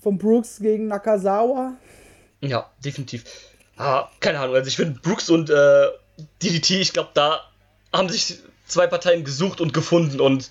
von 0.00 0.16
Brooks 0.16 0.58
gegen 0.60 0.86
Nakazawa. 0.86 1.74
Ja, 2.40 2.70
definitiv. 2.82 3.24
Ah, 3.76 4.08
keine 4.20 4.38
Ahnung, 4.38 4.54
also 4.54 4.68
ich 4.68 4.76
finde 4.76 4.98
Brooks 5.00 5.28
und 5.28 5.50
äh, 5.50 5.88
DDT, 6.42 6.80
ich 6.80 6.92
glaube, 6.92 7.10
da 7.14 7.40
haben 7.92 8.08
sich 8.08 8.38
zwei 8.66 8.86
Parteien 8.86 9.24
gesucht 9.24 9.60
und 9.60 9.74
gefunden 9.74 10.20
und 10.20 10.50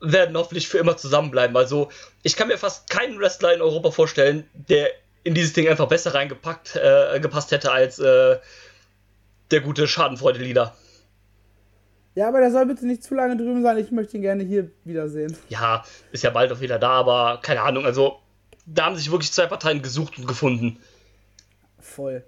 werden 0.00 0.36
hoffentlich 0.36 0.66
für 0.66 0.78
immer 0.78 0.96
zusammenbleiben. 0.96 1.56
Also, 1.56 1.90
ich 2.22 2.36
kann 2.36 2.48
mir 2.48 2.58
fast 2.58 2.88
keinen 2.90 3.18
Wrestler 3.18 3.54
in 3.54 3.60
Europa 3.60 3.90
vorstellen, 3.90 4.48
der 4.54 4.90
in 5.22 5.34
dieses 5.34 5.52
Ding 5.52 5.68
einfach 5.68 5.88
besser 5.88 6.14
reingepackt, 6.14 6.76
äh, 6.76 7.20
gepasst 7.20 7.50
hätte 7.50 7.72
als 7.72 7.98
äh, 7.98 8.38
der 9.50 9.60
gute 9.60 9.86
Schadenfreude-Leader. 9.86 10.74
Ja, 12.14 12.28
aber 12.28 12.40
der 12.40 12.50
soll 12.50 12.66
bitte 12.66 12.86
nicht 12.86 13.04
zu 13.04 13.14
lange 13.14 13.36
drüben 13.36 13.62
sein. 13.62 13.78
Ich 13.78 13.90
möchte 13.90 14.16
ihn 14.16 14.22
gerne 14.22 14.42
hier 14.42 14.70
wiedersehen. 14.84 15.36
Ja, 15.48 15.84
ist 16.12 16.24
ja 16.24 16.30
bald 16.30 16.52
auch 16.52 16.60
wieder 16.60 16.78
da, 16.78 16.90
aber 16.90 17.40
keine 17.42 17.62
Ahnung, 17.62 17.84
also 17.84 18.18
da 18.66 18.86
haben 18.86 18.96
sich 18.96 19.10
wirklich 19.10 19.32
zwei 19.32 19.46
Parteien 19.46 19.82
gesucht 19.82 20.18
und 20.18 20.26
gefunden. 20.26 20.78
Voll. 21.78 22.24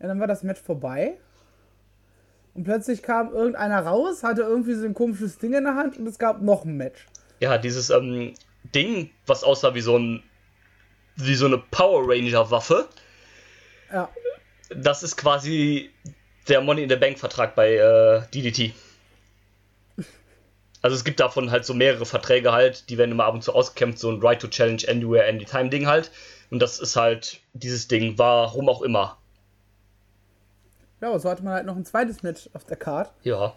Ja, 0.00 0.08
dann 0.08 0.20
war 0.20 0.26
das 0.26 0.42
Match 0.42 0.60
vorbei. 0.60 1.16
Und 2.54 2.64
plötzlich 2.64 3.02
kam 3.02 3.32
irgendeiner 3.32 3.80
raus, 3.80 4.22
hatte 4.22 4.42
irgendwie 4.42 4.74
so 4.74 4.84
ein 4.84 4.94
komisches 4.94 5.38
Ding 5.38 5.54
in 5.54 5.64
der 5.64 5.74
Hand 5.74 5.96
und 5.96 6.06
es 6.06 6.18
gab 6.18 6.42
noch 6.42 6.64
ein 6.64 6.76
Match. 6.76 7.06
Ja, 7.40 7.56
dieses 7.56 7.90
ähm, 7.90 8.34
Ding, 8.74 9.10
was 9.26 9.44
aussah 9.44 9.74
wie 9.74 9.80
so 9.80 9.96
ein 9.96 10.22
wie 11.18 11.34
so 11.34 11.46
eine 11.46 11.58
Power 11.58 12.04
Ranger 12.08 12.50
Waffe, 12.50 12.88
Ja. 13.92 14.08
das 14.70 15.02
ist 15.02 15.16
quasi 15.16 15.90
der 16.48 16.60
Money 16.60 16.84
in 16.84 16.88
the 16.88 16.96
Bank 16.96 17.18
Vertrag 17.18 17.54
bei 17.54 17.74
äh, 17.74 18.22
DDT. 18.32 18.72
Also 20.80 20.94
es 20.96 21.04
gibt 21.04 21.18
davon 21.20 21.50
halt 21.50 21.64
so 21.64 21.74
mehrere 21.74 22.06
Verträge 22.06 22.52
halt, 22.52 22.88
die 22.88 22.98
werden 22.98 23.10
immer 23.10 23.24
ab 23.24 23.34
und 23.34 23.42
zu 23.42 23.52
ausgekämpft, 23.52 23.98
so 23.98 24.10
ein 24.10 24.22
Right 24.22 24.40
to 24.40 24.46
Challenge 24.46 24.82
Anywhere 24.88 25.26
Anytime 25.28 25.70
Ding 25.70 25.86
halt. 25.86 26.10
Und 26.50 26.60
das 26.60 26.78
ist 26.78 26.94
halt 26.96 27.40
dieses 27.52 27.88
Ding, 27.88 28.16
warum 28.16 28.68
auch 28.68 28.82
immer. 28.82 29.18
Ja, 31.00 31.08
aber 31.08 31.18
so 31.18 31.28
hatte 31.28 31.42
man 31.42 31.54
halt 31.54 31.66
noch 31.66 31.76
ein 31.76 31.84
zweites 31.84 32.22
Match 32.22 32.48
auf 32.54 32.64
der 32.64 32.76
Card. 32.76 33.12
Ja. 33.22 33.54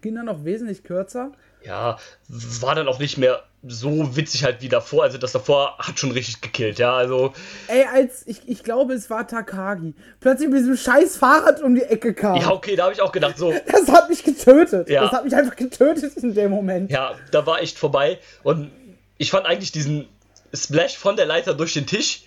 Ging 0.00 0.14
dann 0.14 0.26
noch 0.26 0.44
wesentlich 0.44 0.84
kürzer. 0.84 1.32
Ja, 1.64 1.98
war 2.28 2.74
dann 2.74 2.88
auch 2.88 2.98
nicht 2.98 3.18
mehr 3.18 3.42
so 3.66 4.16
witzig 4.16 4.44
halt 4.44 4.62
wie 4.62 4.68
davor. 4.68 5.02
Also 5.04 5.18
das 5.18 5.32
davor 5.32 5.76
hat 5.78 5.98
schon 5.98 6.12
richtig 6.12 6.40
gekillt, 6.40 6.78
ja. 6.78 6.94
Also, 6.94 7.32
Ey, 7.66 7.84
als 7.92 8.26
ich, 8.26 8.40
ich 8.46 8.62
glaube, 8.62 8.94
es 8.94 9.10
war 9.10 9.26
Takagi, 9.26 9.94
plötzlich 10.20 10.48
mit 10.48 10.58
diesem 10.60 10.76
scheiß 10.76 11.16
Fahrrad 11.16 11.60
um 11.62 11.74
die 11.74 11.82
Ecke 11.82 12.14
kam. 12.14 12.36
ja, 12.40 12.50
okay, 12.50 12.76
da 12.76 12.84
habe 12.84 12.92
ich 12.92 13.00
auch 13.00 13.12
gedacht, 13.12 13.36
so, 13.36 13.52
Das 13.66 13.88
hat 13.88 14.08
mich 14.08 14.22
getötet. 14.22 14.88
Ja. 14.88 15.02
Das 15.02 15.12
hat 15.12 15.24
mich 15.24 15.34
einfach 15.34 15.56
getötet 15.56 16.16
in 16.18 16.34
dem 16.34 16.50
Moment. 16.50 16.90
ja, 16.90 17.14
da 17.32 17.46
war 17.46 17.60
echt 17.60 17.78
vorbei. 17.78 18.18
Und 18.44 18.70
ich 19.16 19.30
fand 19.30 19.46
eigentlich 19.46 19.72
diesen 19.72 20.08
Splash 20.54 20.96
von 20.96 21.16
der 21.16 21.26
Leiter 21.26 21.54
durch 21.54 21.74
den 21.74 21.86
Tisch 21.86 22.22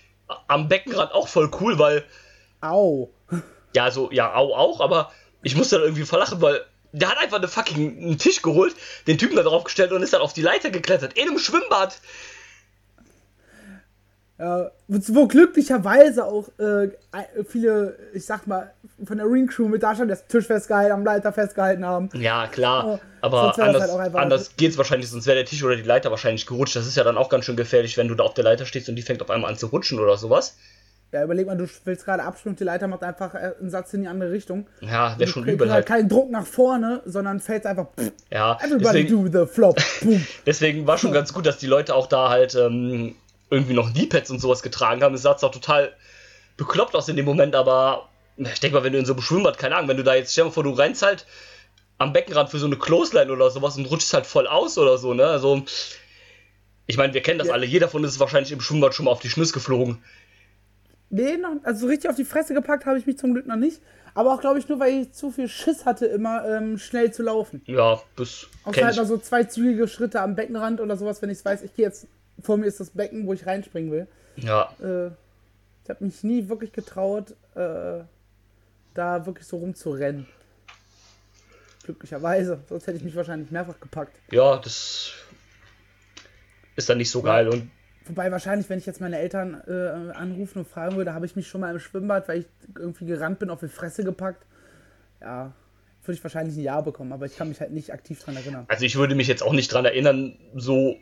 am 0.47 0.67
Beckenrand 0.67 1.13
auch 1.13 1.27
voll 1.27 1.49
cool, 1.59 1.79
weil, 1.79 2.03
Au. 2.61 3.09
ja, 3.75 3.89
so, 3.91 4.11
ja, 4.11 4.33
au, 4.35 4.53
auch, 4.53 4.79
aber 4.81 5.11
ich 5.41 5.55
musste 5.55 5.75
dann 5.77 5.85
irgendwie 5.85 6.05
verlachen, 6.05 6.41
weil 6.41 6.61
der 6.91 7.09
hat 7.09 7.17
einfach 7.17 7.37
eine 7.37 7.47
fucking 7.47 7.97
einen 7.97 8.17
Tisch 8.17 8.41
geholt, 8.41 8.75
den 9.07 9.17
Typen 9.17 9.35
da 9.35 9.43
drauf 9.43 9.63
gestellt 9.63 9.91
und 9.91 10.03
ist 10.03 10.13
dann 10.13 10.21
auf 10.21 10.33
die 10.33 10.41
Leiter 10.41 10.69
geklettert. 10.69 11.13
In 11.13 11.29
einem 11.29 11.39
Schwimmbad. 11.39 11.97
Ja, 14.41 14.71
wo 14.87 15.27
glücklicherweise 15.27 16.25
auch 16.25 16.47
äh, 16.57 16.89
viele, 17.47 17.95
ich 18.13 18.25
sag 18.25 18.47
mal, 18.47 18.73
von 19.05 19.17
der 19.19 19.27
Ring 19.27 19.45
Crew 19.45 19.67
mit 19.67 19.83
da 19.83 19.95
schon 19.95 20.07
das 20.07 20.25
Tisch 20.25 20.47
festgehalten, 20.47 20.93
am 20.93 21.03
Leiter 21.03 21.31
festgehalten 21.31 21.85
haben. 21.85 22.09
Ja, 22.15 22.47
klar. 22.47 22.99
Aber 23.21 23.55
anders, 23.59 23.91
halt 23.93 24.15
anders 24.15 24.55
geht's 24.57 24.79
wahrscheinlich, 24.79 25.11
sonst 25.11 25.27
wäre 25.27 25.35
der 25.35 25.45
Tisch 25.45 25.63
oder 25.63 25.75
die 25.75 25.83
Leiter 25.83 26.09
wahrscheinlich 26.09 26.47
gerutscht. 26.47 26.75
Das 26.75 26.87
ist 26.87 26.97
ja 26.97 27.03
dann 27.03 27.17
auch 27.17 27.29
ganz 27.29 27.45
schön 27.45 27.55
gefährlich, 27.55 27.97
wenn 27.97 28.07
du 28.07 28.15
da 28.15 28.23
auf 28.23 28.33
der 28.33 28.43
Leiter 28.43 28.65
stehst 28.65 28.89
und 28.89 28.95
die 28.95 29.03
fängt 29.03 29.21
auf 29.21 29.29
einmal 29.29 29.51
an 29.51 29.57
zu 29.57 29.67
rutschen 29.67 29.99
oder 29.99 30.17
sowas. 30.17 30.57
Ja, 31.13 31.23
überleg 31.25 31.45
mal, 31.45 31.57
du 31.57 31.67
willst 31.83 32.05
gerade 32.05 32.23
abspringen, 32.23 32.55
die 32.55 32.63
Leiter 32.63 32.87
macht 32.87 33.03
einfach 33.03 33.33
äh, 33.35 33.53
einen 33.59 33.69
Satz 33.69 33.93
in 33.93 34.01
die 34.03 34.07
andere 34.07 34.31
Richtung. 34.31 34.67
Ja, 34.79 35.17
wäre 35.19 35.29
schon 35.29 35.43
übel 35.43 35.67
halt 35.69 35.71
halt. 35.71 35.85
keinen 35.87 36.07
Druck 36.09 36.31
nach 36.31 36.45
vorne, 36.45 37.01
sondern 37.05 37.39
fällt 37.41 37.65
einfach. 37.65 37.87
Pff, 37.99 38.11
Ja, 38.31 38.57
everybody 38.61 39.03
deswegen, 39.03 39.29
do 39.31 39.45
the 39.45 39.51
flop. 39.53 39.77
Deswegen 40.45 40.87
war 40.87 40.97
schon 40.97 41.11
ganz 41.11 41.33
gut, 41.33 41.45
dass 41.45 41.57
die 41.57 41.67
Leute 41.67 41.95
auch 41.95 42.07
da 42.07 42.29
halt 42.29 42.55
ähm, 42.55 43.15
irgendwie 43.49 43.73
noch 43.73 43.91
Kneepads 43.91 44.31
und 44.31 44.39
sowas 44.39 44.61
getragen 44.63 45.03
haben. 45.03 45.13
Es 45.15 45.23
sah 45.23 45.35
zwar 45.35 45.51
total 45.51 45.91
bekloppt 46.55 46.95
aus 46.95 47.09
in 47.09 47.17
dem 47.17 47.25
Moment, 47.25 47.55
aber 47.55 48.07
ich 48.37 48.59
denke 48.61 48.77
mal, 48.77 48.83
wenn 48.85 48.93
du 48.93 48.99
in 48.99 49.05
so 49.05 49.11
einem 49.13 49.21
Schwimmbad, 49.21 49.57
keine 49.57 49.75
Ahnung, 49.75 49.89
wenn 49.89 49.97
du 49.97 50.03
da 50.03 50.15
jetzt, 50.15 50.31
stell 50.31 50.43
dir 50.45 50.49
mal 50.49 50.53
vor, 50.53 50.63
du 50.63 50.71
rennst 50.71 51.01
halt 51.01 51.25
am 51.97 52.13
Beckenrand 52.13 52.49
für 52.49 52.57
so 52.59 52.65
eine 52.67 52.77
Clothesline 52.77 53.31
oder 53.31 53.49
sowas 53.51 53.75
und 53.77 53.85
rutschst 53.85 54.13
halt 54.13 54.25
voll 54.25 54.47
aus 54.47 54.77
oder 54.77 54.97
so, 54.97 55.13
ne? 55.13 55.25
Also, 55.25 55.63
Ich 56.87 56.97
meine, 56.97 57.13
wir 57.13 57.21
kennen 57.21 57.37
das 57.39 57.49
Ja. 57.49 57.53
alle. 57.53 57.65
Jeder 57.65 57.87
von 57.89 58.03
uns 58.03 58.13
ist 58.13 58.19
wahrscheinlich 58.19 58.51
im 58.51 58.59
Schwimmbad 58.61 58.95
schon 58.95 59.05
mal 59.05 59.11
auf 59.11 59.19
die 59.19 59.29
Schnüss 59.29 59.53
geflogen. 59.53 60.03
Nee, 61.11 61.37
noch, 61.37 61.57
also 61.63 61.81
so 61.81 61.87
richtig 61.87 62.09
auf 62.09 62.15
die 62.15 62.23
Fresse 62.25 62.53
gepackt 62.53 62.85
habe 62.85 62.97
ich 62.97 63.05
mich 63.05 63.17
zum 63.17 63.33
Glück 63.33 63.45
noch 63.45 63.57
nicht. 63.57 63.81
Aber 64.13 64.33
auch, 64.33 64.41
glaube 64.41 64.59
ich, 64.59 64.67
nur 64.67 64.79
weil 64.79 65.01
ich 65.03 65.11
zu 65.13 65.31
viel 65.31 65.47
Schiss 65.47 65.85
hatte, 65.85 66.05
immer 66.05 66.45
ähm, 66.47 66.77
schnell 66.77 67.11
zu 67.13 67.21
laufen. 67.23 67.61
Ja, 67.65 68.01
das 68.17 68.47
Außer 68.63 68.85
halt 68.85 68.97
mal 68.97 69.05
so 69.05 69.17
zwei 69.17 69.43
zügige 69.45 69.87
Schritte 69.87 70.21
am 70.21 70.35
Beckenrand 70.35 70.81
oder 70.81 70.97
sowas, 70.97 71.21
wenn 71.21 71.29
ich 71.29 71.43
weiß, 71.43 71.61
ich 71.63 71.73
gehe 71.73 71.85
jetzt, 71.85 72.07
vor 72.41 72.57
mir 72.57 72.65
ist 72.65 72.79
das 72.79 72.89
Becken, 72.89 73.25
wo 73.27 73.33
ich 73.33 73.45
reinspringen 73.45 73.91
will. 73.91 74.07
Ja, 74.37 74.73
Äh, 74.81 75.11
ich 75.83 75.89
habe 75.89 76.03
mich 76.05 76.23
nie 76.23 76.47
wirklich 76.47 76.71
getraut, 76.73 77.31
äh, 77.55 78.03
da 78.93 79.25
wirklich 79.25 79.47
so 79.47 79.57
rumzurennen. 79.57 80.27
Glücklicherweise, 81.83 82.59
sonst 82.69 82.87
hätte 82.87 82.97
ich 82.97 83.03
mich 83.03 83.15
wahrscheinlich 83.15 83.49
mehrfach 83.51 83.79
gepackt. 83.79 84.15
ja, 84.31 84.57
das 84.57 85.13
ist 86.75 86.89
dann 86.89 86.97
nicht 86.99 87.09
so 87.11 87.21
geil. 87.21 87.47
Und 87.49 87.71
Wobei 88.05 88.31
wahrscheinlich, 88.31 88.69
wenn 88.69 88.79
ich 88.79 88.85
jetzt 88.85 88.99
meine 88.99 89.19
Eltern 89.19 89.61
äh, 89.67 90.11
anrufen 90.13 90.59
und 90.59 90.67
fragen 90.67 90.95
würde, 90.95 91.13
habe 91.13 91.25
ich 91.25 91.35
mich 91.35 91.47
schon 91.47 91.61
mal 91.61 91.71
im 91.71 91.79
Schwimmbad, 91.79 92.27
weil 92.27 92.39
ich 92.39 92.45
irgendwie 92.75 93.05
gerannt 93.05 93.39
bin, 93.39 93.49
auf 93.49 93.59
die 93.59 93.67
Fresse 93.67 94.03
gepackt. 94.03 94.45
Ja, 95.21 95.53
würde 96.03 96.17
ich 96.17 96.23
wahrscheinlich 96.23 96.57
ein 96.57 96.63
Ja 96.63 96.81
bekommen, 96.81 97.13
aber 97.13 97.27
ich 97.27 97.37
kann 97.37 97.49
mich 97.49 97.59
halt 97.59 97.71
nicht 97.71 97.93
aktiv 97.93 98.19
dran 98.23 98.35
erinnern. 98.35 98.65
also 98.67 98.85
ich 98.85 98.95
würde 98.95 99.13
mich 99.13 99.27
jetzt 99.27 99.43
auch 99.43 99.53
nicht 99.53 99.71
dran 99.71 99.85
erinnern, 99.85 100.35
so, 100.55 100.97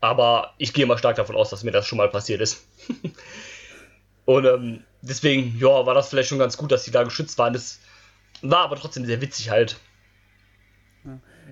aber 0.00 0.54
ich 0.58 0.72
gehe 0.72 0.86
mal 0.86 0.96
stark 0.96 1.16
davon 1.16 1.34
aus, 1.34 1.50
dass 1.50 1.64
mir 1.64 1.72
das 1.72 1.86
schon 1.86 1.98
mal 1.98 2.08
passiert 2.08 2.40
ist. 2.40 2.64
Und 4.24 4.44
ähm, 4.44 4.84
deswegen, 5.02 5.56
ja, 5.58 5.86
war 5.86 5.94
das 5.94 6.10
vielleicht 6.10 6.28
schon 6.28 6.38
ganz 6.38 6.56
gut, 6.56 6.70
dass 6.70 6.84
die 6.84 6.90
da 6.90 7.02
geschützt 7.02 7.38
waren. 7.38 7.52
Das 7.52 7.80
war 8.42 8.60
aber 8.60 8.76
trotzdem 8.76 9.06
sehr 9.06 9.20
witzig 9.20 9.50
halt. 9.50 9.80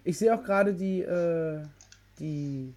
Ich 0.05 0.19
sehe 0.19 0.35
auch 0.35 0.45
gerade 0.45 0.75
die, 0.75 1.01
äh, 1.01 1.63
die 2.19 2.75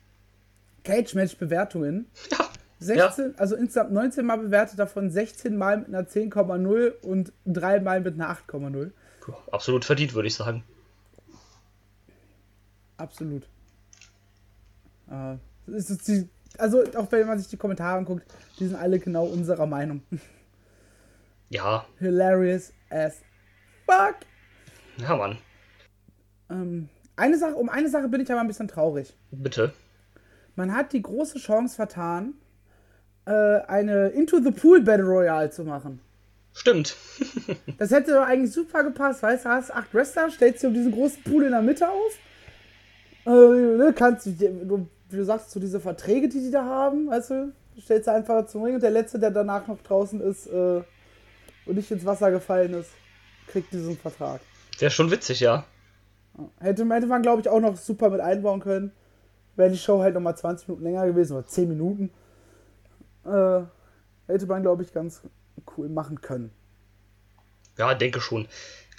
Cage-Match-Bewertungen. 0.90 2.08
Ja, 2.32 2.50
16, 2.80 3.36
also 3.38 3.56
insgesamt 3.56 3.92
19 3.92 4.26
Mal 4.26 4.38
bewertet, 4.38 4.80
davon 4.80 5.12
16 5.12 5.56
Mal 5.56 5.80
mit 5.80 5.88
einer 5.90 6.04
10,0 6.08 7.02
und 7.02 7.34
3 7.46 7.82
Mal 7.82 8.02
mit 8.02 8.16
einer 8.16 8.30
8,0. 8.30 8.92
ja, 9.28 9.34
absolut 9.52 9.86
verdient, 9.86 10.14
würde 10.14 10.28
ich 10.28 10.36
sagen. 10.36 10.64
Absolut. 12.98 13.48
Äh, 15.10 15.36
die, 15.68 16.30
also 16.58 16.84
auch 16.96 17.12
wenn 17.12 17.28
man 17.28 17.38
sich 17.38 17.48
die 17.50 17.58
Kommentare 17.58 17.98
anguckt, 17.98 18.26
die 18.60 18.68
sind 18.68 18.76
alle 18.76 19.00
genau 19.00 19.26
unserer 19.26 19.66
Meinung. 19.66 20.02
Ja, 21.52 21.84
Hilarious 21.98 22.72
as 22.92 23.24
fuck. 23.88 24.18
ja, 24.98 25.16
Mann. 25.16 25.40
Ähm, 26.52 26.90
eine 27.16 27.40
Sache, 27.40 27.56
um 27.56 27.70
eine 27.70 27.90
Sache 27.90 28.08
bin 28.08 28.22
ich 28.22 28.32
aber 28.32 28.42
ein 28.42 28.48
bisschen 28.48 28.68
traurig. 28.68 29.18
Bitte. 29.32 29.74
Man 30.60 30.76
hat 30.76 30.92
die 30.92 31.02
große 31.02 31.40
Chance 31.40 31.78
vertan, 31.78 32.34
äh, 33.26 33.32
eine 33.32 34.10
Into 34.10 34.42
the 34.42 34.52
Pool 34.52 34.82
Battle 34.82 35.06
Royale 35.06 35.50
zu 35.50 35.64
machen. 35.64 36.02
Stimmt. 36.52 36.98
Das 37.78 37.92
hätte 37.92 38.12
doch 38.12 38.26
eigentlich 38.26 38.52
super 38.52 38.84
gepasst, 38.84 39.24
weißt 39.24 39.46
du, 39.46 39.50
hast 39.50 39.74
acht 39.74 39.94
Wrestler, 39.94 40.30
stellst 40.30 40.62
dir 40.62 40.68
um 40.68 40.74
diesen 40.74 40.92
großen 40.92 41.24
Pool 41.24 41.46
in 41.46 41.52
der 41.52 41.62
Mitte 41.62 41.88
auf. 41.88 42.12
Äh, 43.26 43.30
ne, 43.30 43.94
kannst 43.96 44.26
du, 44.26 44.32
du, 44.32 44.90
wie 45.10 45.16
du 45.16 45.24
sagst, 45.24 45.52
so 45.52 45.62
diese 45.62 45.80
Verträge, 45.80 46.28
die 46.28 46.42
die 46.42 46.52
da 46.52 46.66
haben, 46.66 47.08
weißt 47.08 47.30
du, 47.30 47.54
stellst 47.82 48.08
du 48.08 48.12
einfach 48.12 48.46
zum 48.48 48.64
Ring 48.64 48.76
und 48.76 48.84
der 48.84 48.92
Letzte, 48.92 49.18
der 49.18 49.32
danach 49.32 49.66
noch 49.66 49.82
draußen 49.82 50.20
ist 50.20 50.48
äh, 50.48 50.82
und 51.66 51.76
nicht 51.76 51.90
ins 51.90 52.04
Wasser 52.04 52.32
gefallen 52.32 52.74
ist, 52.74 52.90
kriegt 53.48 53.72
diesen 53.72 53.98
Vertrag. 53.98 54.42
Wäre 54.78 54.92
schon 54.92 55.10
witzig, 55.10 55.40
ja. 55.40 55.64
Hätte, 56.60 56.86
hätte 56.90 57.08
man, 57.08 57.22
glaube 57.22 57.40
ich, 57.40 57.48
auch 57.48 57.62
noch 57.62 57.78
super 57.78 58.10
mit 58.10 58.20
einbauen 58.20 58.60
können. 58.60 58.92
Wäre 59.60 59.72
die 59.72 59.78
Show 59.78 60.00
halt 60.00 60.14
nochmal 60.14 60.38
20 60.38 60.70
Minuten 60.70 60.86
länger 60.86 61.06
gewesen 61.06 61.36
oder 61.36 61.46
10 61.46 61.68
Minuten. 61.68 62.12
Äh, 63.26 63.64
hätte 64.32 64.46
man, 64.46 64.62
glaube 64.62 64.84
ich, 64.84 64.94
ganz 64.94 65.22
cool 65.76 65.90
machen 65.90 66.22
können. 66.22 66.50
Ja, 67.78 67.94
denke 67.94 68.22
schon. 68.22 68.48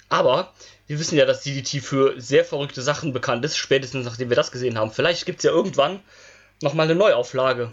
Aber 0.07 0.53
wir 0.85 0.99
wissen 0.99 1.17
ja, 1.17 1.25
dass 1.25 1.41
DDT 1.41 1.83
für 1.83 2.21
sehr 2.21 2.45
verrückte 2.45 2.83
Sachen 2.83 3.11
bekannt 3.11 3.43
ist, 3.43 3.57
spätestens 3.57 4.05
nachdem 4.05 4.29
wir 4.29 4.35
das 4.35 4.51
gesehen 4.51 4.77
haben. 4.77 4.91
Vielleicht 4.91 5.25
gibt 5.25 5.39
es 5.39 5.45
ja 5.45 5.49
irgendwann 5.49 5.99
nochmal 6.61 6.85
eine 6.85 6.93
Neuauflage. 6.93 7.71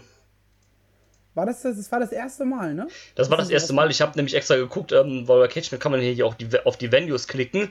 War 1.35 1.45
das, 1.45 1.61
das, 1.61 1.77
das 1.77 1.91
war 1.91 1.99
das 1.99 2.11
erste 2.11 2.43
Mal, 2.43 2.73
ne? 2.73 2.87
Das 3.13 3.29
war 3.29 3.37
das 3.37 3.51
erste 3.51 3.73
Mal. 3.73 3.91
Ich 3.91 4.01
habe 4.01 4.13
nämlich 4.15 4.33
extra 4.33 4.55
geguckt, 4.55 4.93
ähm, 4.93 5.27
weil 5.27 5.41
bei 5.41 5.47
Cage 5.47 5.77
kann 5.77 5.91
man 5.91 6.01
hier 6.01 6.25
auch 6.25 6.33
die, 6.33 6.49
auf 6.65 6.75
die 6.75 6.91
Venues 6.91 7.27
klicken. 7.27 7.69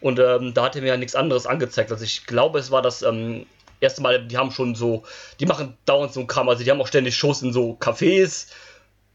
Und 0.00 0.20
ähm, 0.20 0.54
da 0.54 0.66
hat 0.66 0.76
er 0.76 0.82
mir 0.82 0.88
ja 0.88 0.96
nichts 0.96 1.16
anderes 1.16 1.48
angezeigt. 1.48 1.90
Also 1.90 2.04
ich 2.04 2.26
glaube, 2.26 2.60
es 2.60 2.70
war 2.70 2.80
das 2.80 3.02
ähm, 3.02 3.46
erste 3.82 4.02
Mal, 4.02 4.26
die 4.26 4.36
haben 4.36 4.50
schon 4.50 4.74
so, 4.74 5.04
die 5.40 5.46
machen 5.46 5.76
dauernd 5.84 6.12
so 6.12 6.20
einen 6.20 6.26
Kram. 6.26 6.48
Also 6.48 6.64
die 6.64 6.70
haben 6.70 6.80
auch 6.80 6.86
ständig 6.86 7.16
Shows 7.16 7.42
in 7.42 7.52
so 7.52 7.76
Cafés. 7.78 8.48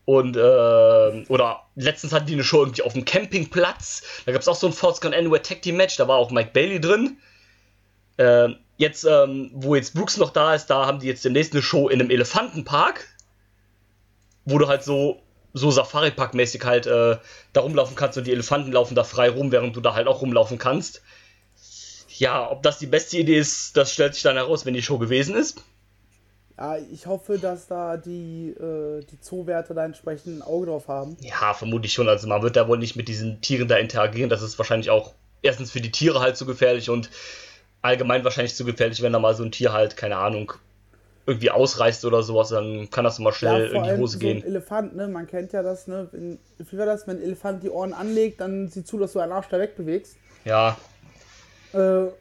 Und, 0.05 0.37
äh, 0.37 1.25
oder 1.27 1.63
letztens 1.75 2.13
hatten 2.13 2.27
die 2.27 2.33
eine 2.33 2.43
Show 2.43 2.61
irgendwie 2.61 2.83
auf 2.83 2.93
dem 2.93 3.05
Campingplatz. 3.05 4.03
Da 4.25 4.31
gab 4.31 4.41
es 4.41 4.47
auch 4.47 4.55
so 4.55 4.67
ein 4.67 4.73
Force 4.73 5.01
Gone 5.01 5.15
Anywhere 5.15 5.41
Tag 5.41 5.61
Team 5.61 5.75
Match. 5.77 5.97
Da 5.97 6.07
war 6.07 6.17
auch 6.17 6.31
Mike 6.31 6.51
Bailey 6.53 6.79
drin. 6.79 7.17
Ähm, 8.17 8.55
jetzt, 8.77 9.03
ähm, 9.03 9.51
wo 9.53 9.75
jetzt 9.75 9.93
Brooks 9.93 10.17
noch 10.17 10.31
da 10.31 10.55
ist, 10.55 10.67
da 10.67 10.85
haben 10.85 10.99
die 10.99 11.07
jetzt 11.07 11.25
demnächst 11.25 11.53
eine 11.53 11.61
Show 11.61 11.89
in 11.89 11.99
einem 11.99 12.09
Elefantenpark 12.09 13.05
wo 14.47 14.57
du 14.57 14.67
halt 14.67 14.83
so, 14.83 15.21
so 15.53 15.69
Safari-Park-mäßig 15.69 16.63
halt 16.63 16.87
äh, 16.87 17.17
da 17.53 17.61
rumlaufen 17.61 17.95
kannst 17.95 18.17
und 18.17 18.25
die 18.25 18.31
Elefanten 18.31 18.71
laufen 18.71 18.95
da 18.95 19.03
frei 19.03 19.29
rum, 19.29 19.51
während 19.51 19.75
du 19.75 19.81
da 19.81 19.93
halt 19.93 20.07
auch 20.07 20.21
rumlaufen 20.21 20.57
kannst. 20.57 21.01
Ja, 22.19 22.49
ob 22.49 22.63
das 22.63 22.79
die 22.79 22.87
beste 22.87 23.17
Idee 23.17 23.37
ist, 23.37 23.77
das 23.77 23.93
stellt 23.93 24.13
sich 24.13 24.23
dann 24.23 24.35
heraus, 24.35 24.65
wenn 24.65 24.73
die 24.73 24.81
Show 24.81 24.97
gewesen 24.97 25.35
ist. 25.35 25.63
Ja, 26.57 26.77
ich 26.77 27.05
hoffe, 27.05 27.37
dass 27.37 27.67
da 27.67 27.97
die, 27.97 28.49
äh, 28.49 29.03
die 29.05 29.21
Zoowärter 29.21 29.75
da 29.75 29.85
entsprechend 29.85 30.39
ein 30.39 30.41
Auge 30.41 30.67
drauf 30.67 30.87
haben. 30.87 31.15
Ja, 31.21 31.53
vermutlich 31.53 31.93
schon. 31.93 32.09
Also 32.09 32.27
man 32.27 32.41
wird 32.41 32.55
da 32.55 32.67
wohl 32.67 32.79
nicht 32.79 32.95
mit 32.95 33.07
diesen 33.07 33.41
Tieren 33.41 33.67
da 33.67 33.77
interagieren. 33.77 34.29
Das 34.29 34.41
ist 34.41 34.57
wahrscheinlich 34.57 34.89
auch 34.89 35.13
erstens 35.43 35.71
für 35.71 35.81
die 35.81 35.91
Tiere 35.91 36.19
halt 36.19 36.35
zu 36.35 36.47
gefährlich 36.47 36.89
und 36.89 37.11
allgemein 37.83 38.23
wahrscheinlich 38.23 38.55
zu 38.55 38.65
gefährlich, 38.65 39.03
wenn 39.03 39.13
da 39.13 39.19
mal 39.19 39.35
so 39.35 39.43
ein 39.43 39.51
Tier 39.51 39.71
halt, 39.71 39.95
keine 39.95 40.17
Ahnung, 40.17 40.53
irgendwie 41.27 41.51
ausreißt 41.51 42.05
oder 42.05 42.23
sowas, 42.23 42.49
dann 42.49 42.89
kann 42.89 43.03
das 43.03 43.19
mal 43.19 43.33
schnell 43.33 43.67
in 43.67 43.83
die 43.83 43.91
Hose 43.91 44.13
so 44.13 44.19
gehen. 44.19 44.37
ein 44.37 44.43
Elefant, 44.43 44.95
ne? 44.95 45.07
Man 45.07 45.27
kennt 45.27 45.51
ja 45.53 45.61
das, 45.61 45.85
ne? 45.85 46.07
Wenn, 46.11 46.39
wie 46.57 46.77
war 46.77 46.85
das, 46.85 47.05
wenn 47.05 47.17
ein 47.17 47.23
Elefant 47.23 47.61
die 47.63 47.69
Ohren 47.69 47.93
anlegt, 47.93 48.41
dann 48.41 48.69
sieh 48.69 48.83
zu, 48.83 48.97
dass 48.97 49.13
du 49.13 49.19
einen 49.19 49.33
Arsch 49.33 49.49
da 49.49 49.59
wegbewegst. 49.59 50.15
Ja, 50.45 50.77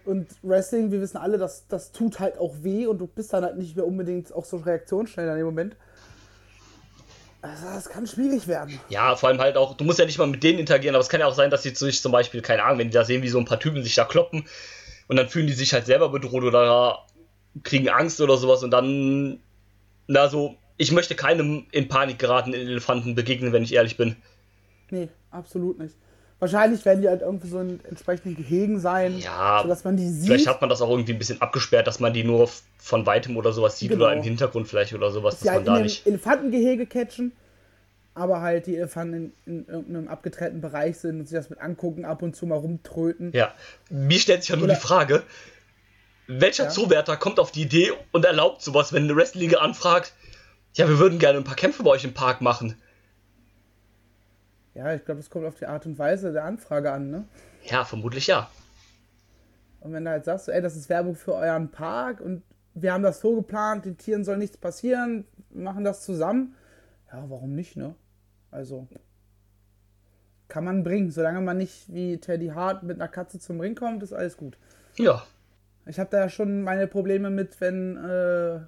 und 0.04 0.26
Wrestling, 0.42 0.90
wir 0.90 1.00
wissen 1.00 1.16
alle, 1.16 1.38
dass 1.38 1.66
das 1.68 1.92
tut 1.92 2.20
halt 2.20 2.38
auch 2.38 2.54
weh 2.62 2.86
und 2.86 2.98
du 2.98 3.06
bist 3.06 3.32
dann 3.32 3.44
halt 3.44 3.56
nicht 3.56 3.76
mehr 3.76 3.86
unbedingt 3.86 4.32
auch 4.32 4.44
so 4.44 4.58
reaktionsschnell 4.58 5.28
in 5.28 5.36
dem 5.36 5.46
Moment. 5.46 5.76
Also, 7.42 7.64
das 7.66 7.88
kann 7.88 8.06
schwierig 8.06 8.48
werden. 8.48 8.80
Ja, 8.88 9.14
vor 9.14 9.28
allem 9.28 9.40
halt 9.40 9.56
auch, 9.56 9.76
du 9.76 9.84
musst 9.84 9.98
ja 9.98 10.04
nicht 10.04 10.18
mal 10.18 10.26
mit 10.26 10.42
denen 10.42 10.58
interagieren, 10.58 10.94
aber 10.96 11.02
es 11.02 11.08
kann 11.08 11.20
ja 11.20 11.26
auch 11.26 11.34
sein, 11.34 11.50
dass 11.50 11.62
sie 11.62 11.74
sich 11.74 12.02
zum 12.02 12.10
Beispiel, 12.10 12.42
keine 12.42 12.64
Ahnung, 12.64 12.78
wenn 12.78 12.88
die 12.88 12.94
da 12.94 13.04
sehen, 13.04 13.22
wie 13.22 13.28
so 13.28 13.38
ein 13.38 13.44
paar 13.44 13.60
Typen 13.60 13.82
sich 13.82 13.94
da 13.94 14.04
kloppen 14.04 14.46
und 15.06 15.16
dann 15.16 15.28
fühlen 15.28 15.46
die 15.46 15.52
sich 15.52 15.72
halt 15.72 15.86
selber 15.86 16.08
bedroht 16.08 16.42
oder 16.42 17.06
kriegen 17.62 17.88
Angst 17.88 18.20
oder 18.20 18.36
sowas 18.36 18.62
und 18.62 18.70
dann, 18.72 19.40
na 20.08 20.28
so, 20.28 20.56
ich 20.76 20.92
möchte 20.92 21.14
keinem 21.14 21.66
in 21.70 21.88
Panik 21.88 22.18
geratenen 22.18 22.60
Elefanten 22.60 23.14
begegnen, 23.14 23.52
wenn 23.52 23.62
ich 23.62 23.74
ehrlich 23.74 23.96
bin. 23.96 24.16
Nee, 24.90 25.08
absolut 25.30 25.78
nicht. 25.78 25.94
Wahrscheinlich 26.38 26.84
werden 26.84 27.00
die 27.00 27.08
halt 27.08 27.22
irgendwie 27.22 27.48
so 27.48 27.58
in 27.60 27.80
entsprechenden 27.84 28.36
Gehegen 28.36 28.78
sein, 28.78 29.18
Ja, 29.18 29.60
sodass 29.62 29.84
man 29.84 29.96
die 29.96 30.08
sieht. 30.08 30.26
Vielleicht 30.26 30.46
hat 30.48 30.60
man 30.60 30.68
das 30.68 30.82
auch 30.82 30.90
irgendwie 30.90 31.12
ein 31.14 31.18
bisschen 31.18 31.40
abgesperrt, 31.40 31.86
dass 31.86 31.98
man 31.98 32.12
die 32.12 32.24
nur 32.24 32.48
von 32.76 33.06
weitem 33.06 33.36
oder 33.38 33.52
sowas 33.52 33.78
sieht 33.78 33.90
Genau. 33.90 34.04
oder 34.04 34.12
im 34.14 34.22
Hintergrund 34.22 34.68
vielleicht 34.68 34.92
oder 34.92 35.10
sowas, 35.10 35.34
dass 35.36 35.42
die 35.44 35.50
halt 35.50 35.64
man 35.64 35.76
da 35.76 35.80
nicht. 35.82 36.06
Elefantengehege 36.06 36.86
catchen, 36.86 37.32
aber 38.14 38.42
halt 38.42 38.66
die 38.66 38.76
Elefanten 38.76 39.32
in, 39.46 39.60
in 39.64 39.66
irgendeinem 39.66 40.08
abgetrennten 40.08 40.60
Bereich 40.60 40.98
sind 40.98 41.20
und 41.20 41.26
sich 41.26 41.36
das 41.38 41.48
mit 41.48 41.58
angucken, 41.60 42.04
ab 42.04 42.20
und 42.22 42.36
zu 42.36 42.44
mal 42.46 42.56
rumtröten. 42.58 43.32
Ja, 43.32 43.54
mir 43.88 44.18
stellt 44.18 44.42
sich 44.42 44.50
ja 44.50 44.56
nur 44.56 44.66
Oder- 44.66 44.74
die 44.74 44.80
Frage, 44.80 45.22
welcher 46.26 46.64
Ja. 46.64 46.70
Zoowärter 46.70 47.16
kommt 47.16 47.38
auf 47.40 47.50
die 47.50 47.62
Idee 47.62 47.92
und 48.12 48.24
erlaubt 48.26 48.60
sowas, 48.60 48.92
wenn 48.92 49.04
eine 49.04 49.16
Wrestling-Liga 49.16 49.58
anfragt, 49.60 50.12
ja, 50.74 50.86
wir 50.86 50.98
würden 50.98 51.18
gerne 51.18 51.38
ein 51.38 51.44
paar 51.44 51.56
Kämpfe 51.56 51.82
bei 51.82 51.90
euch 51.90 52.04
im 52.04 52.12
Park 52.12 52.42
machen. 52.42 52.76
Ja, 54.76 54.92
ich 54.92 55.04
glaube, 55.06 55.20
das 55.20 55.30
kommt 55.30 55.46
auf 55.46 55.54
die 55.54 55.64
Art 55.64 55.86
und 55.86 55.98
Weise 55.98 56.32
der 56.32 56.44
Anfrage 56.44 56.92
an, 56.92 57.10
ne? 57.10 57.24
Ja, 57.64 57.84
vermutlich 57.86 58.26
ja. 58.26 58.50
Und 59.80 59.94
wenn 59.94 60.04
du 60.04 60.10
halt 60.10 60.26
sagst, 60.26 60.50
ey, 60.50 60.60
das 60.60 60.76
ist 60.76 60.90
Werbung 60.90 61.14
für 61.14 61.32
euren 61.34 61.70
Park 61.70 62.20
und 62.20 62.42
wir 62.74 62.92
haben 62.92 63.02
das 63.02 63.20
so 63.20 63.36
geplant, 63.36 63.86
den 63.86 63.96
Tieren 63.96 64.22
soll 64.22 64.36
nichts 64.36 64.58
passieren, 64.58 65.24
machen 65.48 65.82
das 65.82 66.04
zusammen. 66.04 66.54
Ja, 67.10 67.24
warum 67.28 67.54
nicht, 67.54 67.76
ne? 67.76 67.94
Also, 68.50 68.86
kann 70.48 70.64
man 70.64 70.82
bringen. 70.82 71.10
Solange 71.10 71.40
man 71.40 71.56
nicht 71.56 71.92
wie 71.94 72.18
Teddy 72.18 72.48
Hart 72.48 72.82
mit 72.82 73.00
einer 73.00 73.08
Katze 73.08 73.38
zum 73.38 73.60
Ring 73.60 73.76
kommt, 73.76 74.02
ist 74.02 74.12
alles 74.12 74.36
gut. 74.36 74.58
Ja, 74.96 75.24
Ich 75.86 75.98
habe 75.98 76.10
da 76.10 76.18
ja 76.18 76.28
schon 76.28 76.62
meine 76.62 76.86
Probleme 76.86 77.30
mit, 77.30 77.58
wenn 77.62 77.96
äh, 77.96 78.60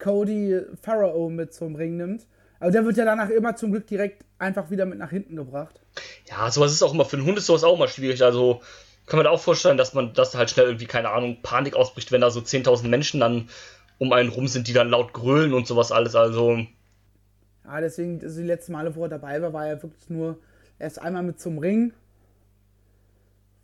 Cody 0.00 0.62
Pharaoh 0.82 1.28
mit 1.30 1.54
zum 1.54 1.76
Ring 1.76 1.96
nimmt. 1.96 2.26
Aber 2.58 2.72
der 2.72 2.84
wird 2.84 2.96
ja 2.96 3.04
danach 3.04 3.30
immer 3.30 3.54
zum 3.54 3.70
Glück 3.70 3.86
direkt 3.86 4.24
einfach 4.38 4.70
wieder 4.70 4.86
mit 4.86 4.98
nach 4.98 5.10
hinten 5.10 5.36
gebracht. 5.36 5.80
ja, 6.28 6.50
sowas 6.50 6.72
ist 6.72 6.82
auch 6.82 6.94
immer, 6.94 7.04
für 7.04 7.16
einen 7.16 7.26
Hund 7.26 7.38
ist 7.38 7.46
sowas 7.46 7.64
auch 7.64 7.74
immer 7.74 7.88
schwierig. 7.88 8.22
Also 8.22 8.60
kann 9.06 9.16
man 9.18 9.24
da 9.24 9.30
auch 9.30 9.40
vorstellen, 9.40 9.78
dass 9.78 9.94
man 9.94 10.12
das 10.12 10.34
halt 10.34 10.50
schnell 10.50 10.66
irgendwie, 10.66 10.86
keine 10.86 11.10
Ahnung, 11.10 11.38
Panik 11.42 11.74
ausbricht, 11.74 12.12
wenn 12.12 12.20
da 12.20 12.30
so 12.30 12.40
10.000 12.40 12.88
Menschen 12.88 13.20
dann 13.20 13.48
um 13.98 14.12
einen 14.12 14.28
rum 14.28 14.46
sind, 14.48 14.68
die 14.68 14.72
dann 14.72 14.90
laut 14.90 15.12
grölen 15.12 15.52
und 15.54 15.66
sowas 15.66 15.90
alles. 15.92 16.14
Also, 16.14 16.58
Ja, 17.64 17.80
deswegen, 17.80 18.20
also 18.22 18.40
die 18.40 18.46
letzten 18.46 18.72
Male, 18.72 18.94
wo 18.94 19.04
er 19.04 19.08
dabei 19.08 19.40
war, 19.42 19.52
war 19.52 19.66
er 19.66 19.82
wirklich 19.82 20.08
nur 20.10 20.38
erst 20.78 21.00
einmal 21.00 21.22
mit 21.22 21.40
zum 21.40 21.58
Ring 21.58 21.92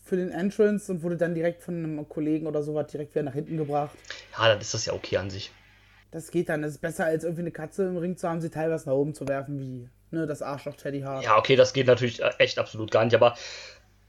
für 0.02 0.16
den 0.16 0.30
Entrance 0.30 0.90
und 0.90 1.02
wurde 1.02 1.16
dann 1.16 1.34
direkt 1.34 1.62
von 1.62 1.74
einem 1.76 2.08
Kollegen 2.08 2.46
oder 2.46 2.62
sowas 2.62 2.88
direkt 2.90 3.14
wieder 3.14 3.22
nach 3.24 3.34
hinten 3.34 3.56
gebracht. 3.56 3.96
ja, 4.37 4.48
dann 4.48 4.60
ist 4.60 4.74
das 4.74 4.87
ja 4.87 4.92
okay 4.92 5.16
an 5.18 5.30
sich. 5.30 5.50
Das 6.10 6.30
geht 6.30 6.48
dann. 6.48 6.62
Das 6.62 6.72
ist 6.72 6.80
besser, 6.80 7.06
als 7.06 7.24
irgendwie 7.24 7.42
eine 7.42 7.50
Katze 7.50 7.87
im 7.88 7.96
Ring 7.96 8.16
zu 8.16 8.28
haben, 8.28 8.40
sie 8.40 8.50
teilweise 8.50 8.88
nach 8.88 8.96
oben 8.96 9.14
zu 9.14 9.26
werfen, 9.26 9.58
wie 9.58 9.88
ne, 10.14 10.27
das 10.27 10.42
Arschloch 10.42 10.77
Teddy 10.77 11.03
Hart. 11.03 11.24
Ja, 11.24 11.37
okay, 11.37 11.57
das 11.57 11.72
geht 11.72 11.87
natürlich 11.87 12.22
äh, 12.22 12.31
echt 12.38 12.59
absolut 12.59 12.90
gar 12.90 13.05
nicht, 13.05 13.14
aber 13.14 13.37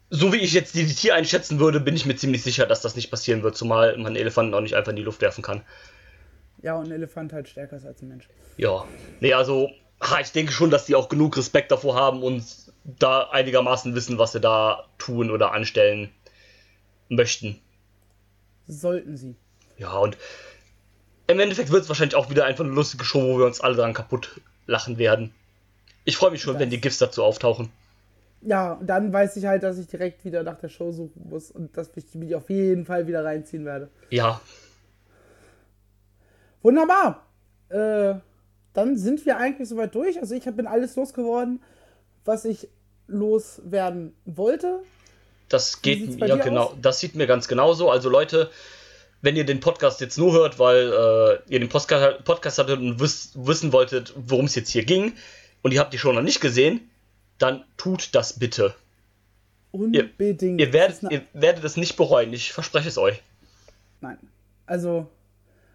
so 0.10 0.32
wie 0.32 0.38
ich 0.38 0.54
jetzt 0.54 0.76
die 0.76 0.86
Tier 0.86 1.15
einschätzen 1.15 1.60
würde, 1.60 1.80
bin 1.80 1.96
ich 1.96 2.06
mir 2.06 2.15
ziemlich 2.15 2.44
sicher, 2.44 2.65
dass 2.65 2.82
das 2.82 2.96
nicht 2.96 3.12
passieren 3.12 3.44
wird, 3.44 3.58
zumal 3.58 3.98
man 3.98 4.15
Elefanten 4.15 4.54
auch 4.54 4.62
nicht 4.62 4.76
einfach 4.76 4.91
in 4.91 4.96
die 4.96 5.04
Luft 5.04 5.22
werfen 5.22 5.41
kann. 5.41 5.62
Ja, 6.62 6.76
und 6.76 6.86
ein 6.86 6.91
Elefant 6.91 7.34
halt 7.34 7.50
stärker 7.50 7.78
ist 7.78 7.86
als 7.86 8.02
ein 8.02 8.08
Mensch. 8.08 8.30
Ja, 8.58 8.86
nee, 9.20 9.34
also 9.34 9.70
ha, 10.02 10.20
ich 10.20 10.32
denke 10.32 10.52
schon, 10.52 10.70
dass 10.70 10.86
die 10.86 10.96
auch 10.96 11.10
genug 11.10 11.38
Respekt 11.38 11.72
davor 11.72 11.96
haben 11.96 12.24
und 12.24 12.44
da 12.84 13.30
einigermaßen 13.30 13.96
wissen, 13.96 14.18
was 14.18 14.32
sie 14.32 14.39
da 14.39 14.86
tun 14.98 15.32
oder 15.32 15.52
anstellen 15.52 16.12
möchten. 17.10 17.60
Sollten 18.68 19.18
sie. 19.18 19.36
Ja, 19.78 19.98
und 19.98 20.18
im 21.28 21.39
Endeffekt 21.39 21.72
wird 21.72 21.84
es 21.84 21.89
wahrscheinlich 21.89 22.15
auch 22.15 22.30
wieder 22.30 22.46
einfach 22.46 22.63
eine 22.63 22.74
lustige 22.74 23.04
Show, 23.04 23.22
wo 23.22 23.39
wir 23.39 23.46
uns 23.46 23.62
alle 23.62 23.76
dran 23.76 23.94
kaputt 23.94 24.41
lachen 24.68 24.98
werden. 24.98 25.34
Ich 26.06 26.18
freue 26.18 26.32
mich 26.32 26.41
schon, 26.41 26.54
Das- 26.54 26.62
wenn 26.62 26.70
die 26.70 26.80
GIFs 26.80 26.98
dazu 27.00 27.24
auftauchen. 27.24 27.70
Ja, 28.41 28.74
und 28.74 28.86
dann 28.88 29.12
weiß 29.12 29.38
ich 29.38 29.46
halt, 29.46 29.63
dass 29.63 29.80
ich 29.80 29.88
direkt 29.88 30.24
wieder 30.24 30.44
nach 30.44 30.60
der 30.60 30.70
Show 30.70 30.91
suchen 30.91 31.30
muss 31.30 31.50
und 31.50 31.76
dass 31.76 31.89
ich 31.96 32.13
mich 32.13 32.36
auf 32.36 32.50
jeden 32.50 32.86
Fall 32.86 33.08
wieder 33.08 33.26
reinziehen 33.26 33.65
werde. 33.65 33.89
Ja, 34.12 34.39
Wunderbar. 36.65 37.24
Äh, 37.70 38.15
dann 38.74 38.98
sind 38.98 39.24
wir 39.28 39.38
eigentlich 39.38 39.70
soweit 39.70 39.94
durch. 39.94 40.20
Also 40.20 40.34
ich 40.34 40.46
bin 40.46 40.65
alles 40.65 40.96
losgeworden, 40.96 41.62
was 42.26 42.44
ich 42.44 42.68
loswerden 43.06 44.15
wollte. 44.26 44.80
Das 45.48 45.84
geht 45.84 46.20
ja 46.20 46.38
genau. 46.38 46.70
aus? 46.70 46.76
Das 46.82 47.00
sieht 47.00 47.13
mir 47.13 47.28
ganz 47.28 47.48
genauso. 47.48 47.91
Also 47.91 48.10
Leute, 48.10 48.50
wenn 49.22 49.36
ihr 49.36 49.46
den 49.46 49.60
Podcast 49.60 50.02
jetzt 50.02 50.18
nur 50.18 50.34
hört, 50.34 50.58
weil 50.58 50.91
äh, 50.91 51.54
ihr 51.54 51.60
den 51.60 51.70
Podcast, 51.70 52.24
Podcast 52.24 52.58
hattet 52.58 52.80
und 52.80 53.00
wisst, 53.00 53.46
wissen 53.46 53.72
wolltet, 53.72 54.15
worum 54.15 54.46
es 54.46 54.56
jetzt 54.56 54.70
hier 54.72 54.86
ging, 54.86 55.13
und 55.65 55.71
ihr 55.71 55.80
habt 55.80 55.91
die 55.93 55.97
schon 55.97 56.13
noch 56.13 56.21
nicht 56.21 56.41
gesehen, 56.41 56.91
dann 57.39 57.63
tut 57.75 58.13
das 58.13 58.38
bitte. 58.38 58.75
Unbedingt. 59.71 60.62
Ihr 60.62 60.67
Das 60.67 61.01
werdet, 61.01 61.12
ihr 61.12 61.21
werdet 61.34 61.63
es 61.63 61.75
nicht 61.75 61.97
bereuen. 61.97 62.32
Ich 62.34 62.54
verspreche 62.54 62.88
es 62.88 62.99
euch. 62.99 63.23
Nein. 63.99 64.19
Also, 64.67 65.10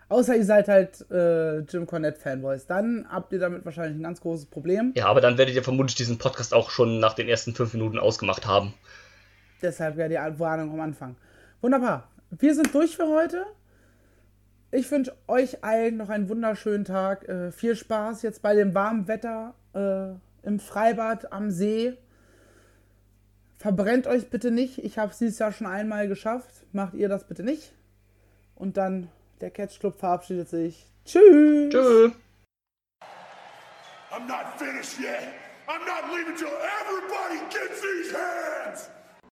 außer 0.09 0.37
ihr 0.37 0.45
seid 0.45 0.69
halt 0.69 1.11
äh, 1.11 1.59
Jim 1.63 1.89
Cornette-Fanboys. 1.89 2.69
Dann 2.69 3.05
habt 3.11 3.33
ihr 3.33 3.41
damit 3.41 3.65
wahrscheinlich 3.65 3.99
ein 3.99 4.05
ganz 4.05 4.21
großes 4.21 4.47
Problem. 4.47 4.93
Ja, 4.95 5.07
aber 5.07 5.21
dann 5.21 5.39
werdet 5.39 5.57
ihr 5.57 5.65
vermutlich 5.65 5.97
diesen 5.97 6.19
Podcast 6.19 6.55
auch 6.55 6.71
schon 6.71 7.01
nach 7.01 7.15
den 7.15 7.29
ersten 7.29 7.57
fünf 7.57 7.75
Minuten 7.75 7.99
ausgemacht 7.99 8.47
haben. 8.47 8.75
Deshalb 9.61 9.99
ja 9.99 10.07
die 10.07 10.39
Warnung 10.39 10.73
am 10.73 10.81
Anfang. 10.83 11.17
Wunderbar. 11.63 12.09
Wir 12.31 12.55
sind 12.55 12.73
durch 12.73 12.95
für 12.95 13.09
heute. 13.09 13.45
Ich 14.71 14.89
wünsche 14.89 15.17
euch 15.27 15.65
allen 15.65 15.97
noch 15.97 16.11
einen 16.11 16.29
wunderschönen 16.29 16.85
Tag. 16.85 17.29
Äh, 17.29 17.51
viel 17.51 17.75
Spaß 17.75 18.23
jetzt 18.23 18.41
bei 18.41 18.55
dem 18.55 18.73
warmen 18.73 19.09
Wetter 19.09 19.55
äh, 19.75 20.15
im 20.43 20.61
Freibad 20.61 21.33
am 21.33 21.51
See. 21.51 21.97
Verbrennt 23.59 24.07
euch 24.07 24.31
bitte 24.31 24.51
nicht. 24.51 24.79
Ich 24.79 24.99
habe 24.99 25.13
es 25.13 25.19
dieses 25.19 25.39
Jahr 25.39 25.53
schon 25.53 25.67
einmal 25.67 26.09
geschafft. 26.09 26.65
Macht 26.73 26.95
ihr 26.95 27.09
das 27.09 27.27
bitte 27.27 27.43
nicht. 27.43 27.73
Und 28.55 28.77
dann 28.77 29.11
der 29.41 29.51
Catch 29.51 29.81
Club 29.81 29.99
verabschiedet 29.99 30.49
sich. 30.49 30.87
Tschüss. 31.05 31.73
Tschö. 31.73 32.13
I'm 34.13 34.27
not 34.27 34.59
finished 34.59 34.99
yet. 34.99 35.35
I'm 35.69 35.87
not 35.87 36.13
leaving 36.13 36.37
till 36.37 36.49
everybody 36.49 37.39
gets 37.51 37.81
these 37.81 38.13
hands. 38.13 38.91